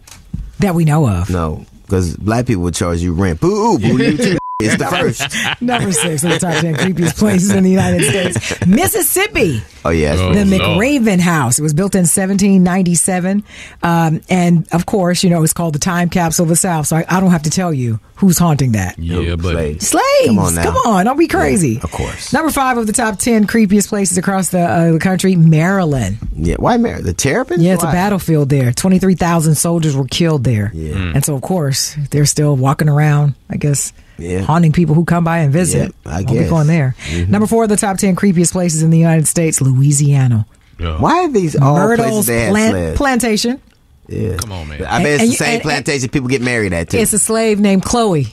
[0.60, 1.30] that we know of.
[1.30, 3.40] No, because black people would charge you rent.
[3.42, 4.38] Boo, boo, you too.
[4.62, 5.62] It's the first.
[5.62, 8.66] Number six of the top 10 creepiest places in the United States.
[8.66, 9.62] Mississippi.
[9.84, 10.58] Oh yes, Oh, the no.
[10.58, 11.60] McRaven House.
[11.60, 13.44] It was built in 1797.
[13.84, 16.88] Um, and of course, you know, it's called the Time Capsule of the South.
[16.88, 18.98] So I, I don't have to tell you who's haunting that.
[18.98, 19.88] Yeah, but Slaves.
[19.90, 20.28] Slaves.
[20.28, 20.64] Come on now.
[20.64, 21.72] Come on, Don't be crazy.
[21.74, 22.32] Yeah, of course.
[22.32, 26.18] Number five of the top 10 creepiest places across the, uh, the country, Maryland.
[26.34, 27.06] Yeah, why Maryland?
[27.06, 27.62] The Terrapins?
[27.62, 28.72] Yeah, it's a battlefield there.
[28.72, 30.72] 23,000 soldiers were killed there.
[30.74, 30.96] Yeah.
[31.14, 34.42] And so, of course, they're still walking around, I guess, Yeah.
[34.42, 35.94] haunting people who come by and visit.
[36.06, 36.50] Yeah, I I'll be guess.
[36.52, 36.68] Mm-hmm.
[36.68, 36.96] there.
[37.28, 40.46] Number four of the top 10 creepiest places in the United States, Louisiana.
[40.78, 42.98] Why are these all Myrtle's places they plant- slaves?
[42.98, 43.62] plantation.
[44.08, 44.36] yeah.
[44.38, 44.84] Come on, man.
[44.86, 46.98] I bet And- it's and the same and- plantation people get married at too.
[46.98, 48.28] It's a slave named Chloe.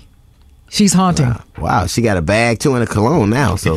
[0.70, 1.30] She's haunting.
[1.59, 3.57] wow, she got a bag too and a cologne now.
[3.57, 3.76] So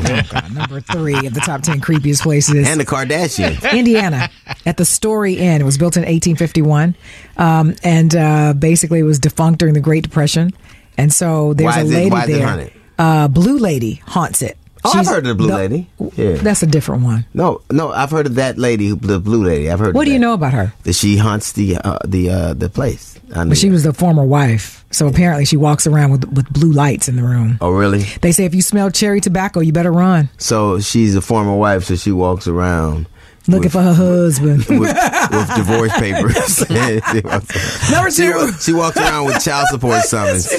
[0.53, 2.69] Number three of the top 10 creepiest places.
[2.69, 3.69] and the Kardashians.
[3.77, 4.29] Indiana
[4.65, 5.59] at the Story Inn.
[5.59, 6.95] It was built in 1851,
[7.35, 10.53] um, and uh, basically it was defunct during the Great Depression.
[10.97, 12.71] And so there's Why a lady it there.
[12.97, 14.57] uh, Blue Lady haunts it.
[14.87, 15.87] Oh, I've heard of the blue lady.
[16.15, 16.33] Yeah.
[16.33, 17.25] That's a different one.
[17.33, 19.71] No, no, I've heard of that lady, the blue lady.
[19.71, 19.95] I've heard.
[19.95, 20.73] What do you know about her?
[20.83, 23.19] That she haunts the uh, the uh, the place.
[23.29, 23.73] But she that.
[23.73, 27.23] was the former wife, so apparently she walks around with with blue lights in the
[27.23, 27.57] room.
[27.61, 28.03] Oh, really?
[28.21, 30.29] They say if you smell cherry tobacco, you better run.
[30.37, 33.07] So she's a former wife, so she walks around
[33.47, 34.65] Looking for her husband.
[34.69, 36.57] with, with divorce papers.
[36.67, 38.33] she, Number two.
[38.35, 40.49] wa- she walks around with child support summons.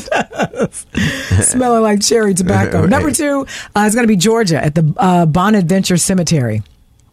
[1.49, 2.80] smelling like cherry tobacco.
[2.80, 2.89] Right.
[2.89, 6.62] Number two uh, is going to be Georgia at the uh, Bonaventure Cemetery.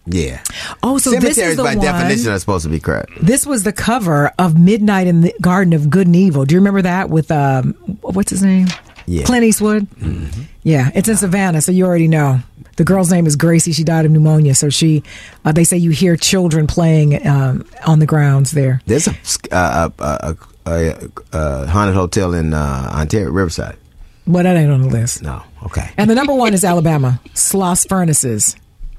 [0.06, 0.44] Yeah.
[0.84, 1.86] Oh, so this is the by one.
[1.86, 3.12] definition are supposed to be correct.
[3.22, 6.44] This was the cover of Midnight in the Garden of Good and Evil.
[6.46, 8.68] Do you remember that with um, what's his name?
[9.06, 9.24] Yeah.
[9.24, 9.90] Clint Eastwood.
[9.92, 10.42] Mm-hmm.
[10.64, 12.40] Yeah, it's in Savannah, so you already know.
[12.76, 13.72] The girl's name is Gracie.
[13.72, 15.04] She died of pneumonia, so she.
[15.46, 18.82] Uh, they say you hear children playing um, on the grounds there.
[18.86, 19.16] There's a
[19.52, 23.78] uh, a, a, a, a haunted hotel in uh, Ontario Riverside.
[24.26, 25.22] But that ain't on the list.
[25.22, 25.44] No.
[25.64, 25.90] Okay.
[25.98, 28.56] And the number one is Alabama, Sloss Furnaces.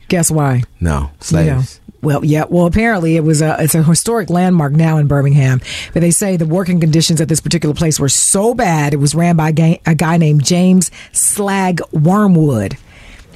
[0.09, 0.63] Guess why?
[0.81, 1.11] No.
[1.21, 1.47] Slaves.
[1.47, 1.63] You know.
[2.03, 2.45] Well, yeah.
[2.47, 5.63] Well, apparently it was a it's a historic landmark now in Birmingham.
[5.95, 8.93] But they say the working conditions at this particular place were so bad.
[8.93, 12.77] It was ran by a guy, a guy named James Slag Wormwood,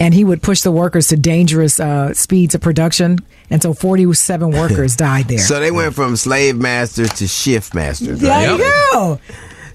[0.01, 3.19] and he would push the workers to dangerous uh, speeds of production.
[3.51, 5.39] And so, forty-seven workers died there.
[5.39, 8.21] So they went from slave masters to shift masters.
[8.21, 8.53] there right?
[8.53, 9.21] you go.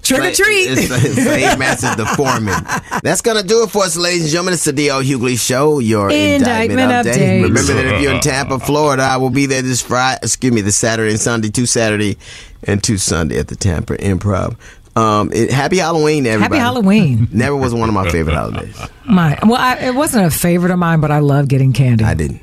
[0.02, 0.66] Trick or treat.
[0.70, 2.62] It's, it's Slave Master the Foreman.
[3.02, 4.52] That's going to do it for us, ladies and gentlemen.
[4.52, 5.00] It's the D.L.
[5.02, 7.14] Hughley Show, your indictment, Indictment update.
[7.14, 7.42] update.
[7.42, 10.60] Remember that if you're in Tampa, Florida, I will be there this Friday, excuse me,
[10.60, 12.18] this Saturday and Sunday, two Saturday
[12.64, 14.58] and two Sunday at the Tampa Improv.
[14.96, 16.56] Um, it, happy Halloween, everybody.
[16.58, 17.28] Happy Halloween.
[17.32, 18.78] Never was one of my favorite holidays.
[19.04, 22.04] My well, I, it wasn't a favorite of mine, but I love getting candy.
[22.04, 22.40] I didn't.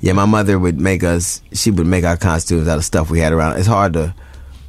[0.00, 1.42] Yeah, my mother would make us.
[1.52, 3.58] She would make our costumes out of stuff we had around.
[3.58, 4.14] It's hard to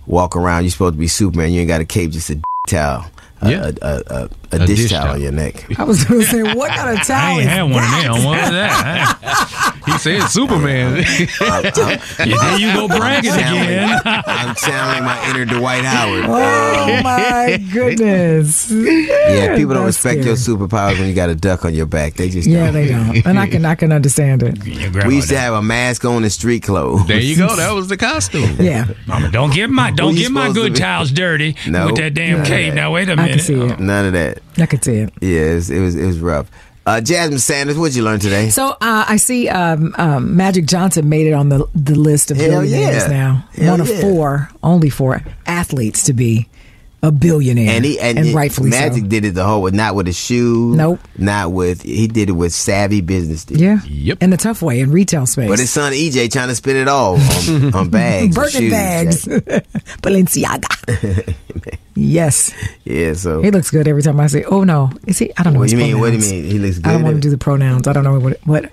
[0.05, 0.63] walk around.
[0.63, 1.51] You're supposed to be Superman.
[1.53, 3.05] You ain't got a cape, just a d- towel,
[3.41, 3.71] a, Yeah.
[3.82, 5.15] a, a, a, a A dish, dish towel towel.
[5.15, 5.65] on your neck.
[5.79, 8.23] I was going to say, what kind of towel I ain't had one of them.
[8.25, 9.67] What was that?
[9.83, 10.97] He said Superman.
[10.97, 14.01] yeah, there you go bragging I'm channeling- again.
[14.05, 16.25] I'm channeling my inner Dwight Howard.
[16.27, 18.69] Oh my goodness!
[18.71, 22.13] Yeah, people don't That's respect your superpowers when you got a duck on your back.
[22.13, 22.73] They just Yeah, don't.
[22.75, 24.63] they don't, and I can I can understand it.
[24.63, 27.07] We used to have a mask on and street clothes.
[27.07, 27.55] There you go.
[27.55, 28.57] That was the costume.
[28.59, 31.87] Yeah, Mama, don't get my don't get my good towels dirty No.
[31.87, 32.73] with that damn None cape.
[32.75, 33.41] Now wait a I can minute.
[33.41, 33.79] see it.
[33.79, 34.40] None of that.
[34.57, 35.13] I could see it.
[35.21, 36.49] Yeah, it was it was, it was rough.
[36.83, 38.49] Uh, Jasmine Sanders, what'd you learn today?
[38.49, 42.37] So uh, I see um, um, Magic Johnson made it on the the list of
[42.37, 43.07] Hell billionaires yeah.
[43.07, 43.49] now.
[43.53, 46.49] Hell One of four, only four athletes to be
[47.03, 49.07] a billionaire, and he and, it- rightfully Magic so.
[49.09, 50.75] did it the whole with not with his shoes.
[50.77, 50.99] Nope.
[51.17, 53.43] Not with he did it with savvy business.
[53.45, 53.59] deals.
[53.59, 54.21] Yeah, Yep.
[54.21, 55.49] in a tough way in retail space.
[55.49, 58.71] But his son EJ trying to spend it all on, on bags, and shoes.
[58.71, 59.25] bags,
[60.03, 61.35] Balenciaga.
[61.95, 62.53] yes,
[62.85, 64.43] Yeah, so he looks good every time I say.
[64.43, 65.31] Oh no, is he?
[65.37, 65.59] I don't know.
[65.59, 65.99] what do you mean?
[65.99, 66.43] What do you mean?
[66.45, 66.87] He looks good.
[66.89, 67.87] I don't want to do the pronouns.
[67.87, 68.37] I don't know what.
[68.45, 68.71] What?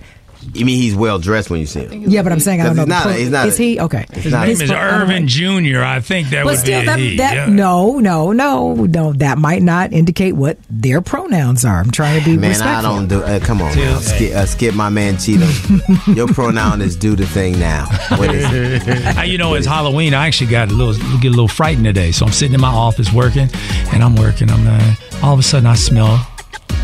[0.53, 2.03] You mean he's well dressed when you see him?
[2.09, 2.83] Yeah, but I'm saying I don't know.
[2.83, 4.05] He's not the he's not Is a- he okay?
[4.13, 5.27] His not a- Name is pro- I don't Earvin.
[5.27, 5.81] Jr.
[5.83, 7.17] I think that But would still, be a that, he.
[7.17, 7.45] that yeah.
[7.47, 9.13] no, no, no, no.
[9.13, 11.79] That might not indicate what their pronouns are.
[11.79, 12.77] I'm trying to be Man, respectful.
[12.77, 13.21] I don't do.
[13.21, 13.99] Uh, come on, now.
[13.99, 16.15] Skip, uh, skip my man Cheeto.
[16.15, 17.85] Your pronoun is do the thing now.
[18.15, 19.17] What is it?
[19.29, 20.13] You know, it's Halloween.
[20.13, 22.11] I actually got a little get a little frightened today.
[22.11, 23.49] So I'm sitting in my office working,
[23.91, 24.49] and I'm working.
[24.49, 26.25] I'm uh, all of a sudden I smell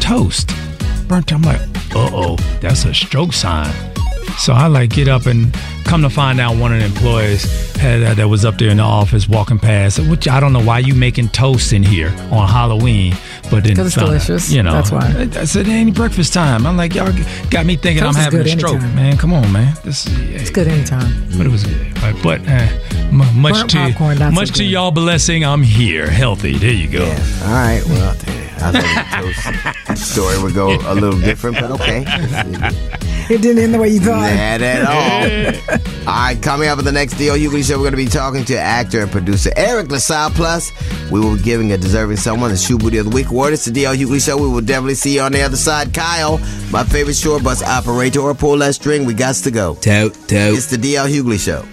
[0.01, 0.51] toast,
[1.07, 1.31] burnt.
[1.33, 1.59] I'm like,
[1.95, 3.73] uh oh, that's a stroke sign.
[4.37, 5.53] So I like get up and
[5.85, 7.43] come to find out one of the employees
[7.77, 9.99] had, uh, that was up there in the office walking past.
[9.99, 13.15] Which I don't know why you making toast in here on Halloween,
[13.49, 14.51] but then it's out, delicious.
[14.51, 15.29] You know, That's why.
[15.39, 16.67] I, said it ain't breakfast time.
[16.67, 17.13] I'm like, y'all
[17.49, 18.95] got me thinking Toast I'm is having a stroke, anytime.
[18.95, 19.17] man.
[19.17, 19.73] Come on, man.
[19.85, 21.27] This It's good anytime.
[21.37, 21.93] but it was good.
[21.95, 22.67] But, but uh,
[23.11, 26.57] much Burnt to popcorn, not so much to y'all blessing, I'm here, healthy.
[26.57, 27.05] There you go.
[27.05, 27.81] All right.
[27.87, 28.15] Well,
[28.57, 32.05] I thought the story would go a little different, but okay.
[33.27, 34.29] It didn't end the way you thought.
[34.29, 35.79] Not at all.
[36.07, 37.35] all right, coming up in the next D.L.
[37.35, 40.29] Hughley show, we're going to be talking to actor and producer Eric LaSalle.
[40.29, 40.71] Plus,
[41.11, 43.53] we will be giving a deserving someone the Shoe Booty of the Week award.
[43.53, 43.95] It's the D.L.
[43.95, 44.37] Hughley show.
[44.37, 45.91] We will definitely see you on the other side.
[45.91, 46.37] Kyle,
[46.69, 49.05] my favorite shore bus operator, or pull that string.
[49.05, 49.73] We got to go.
[49.75, 50.55] Tote, tote.
[50.55, 51.07] It's the D.L.
[51.07, 51.65] Hughley show.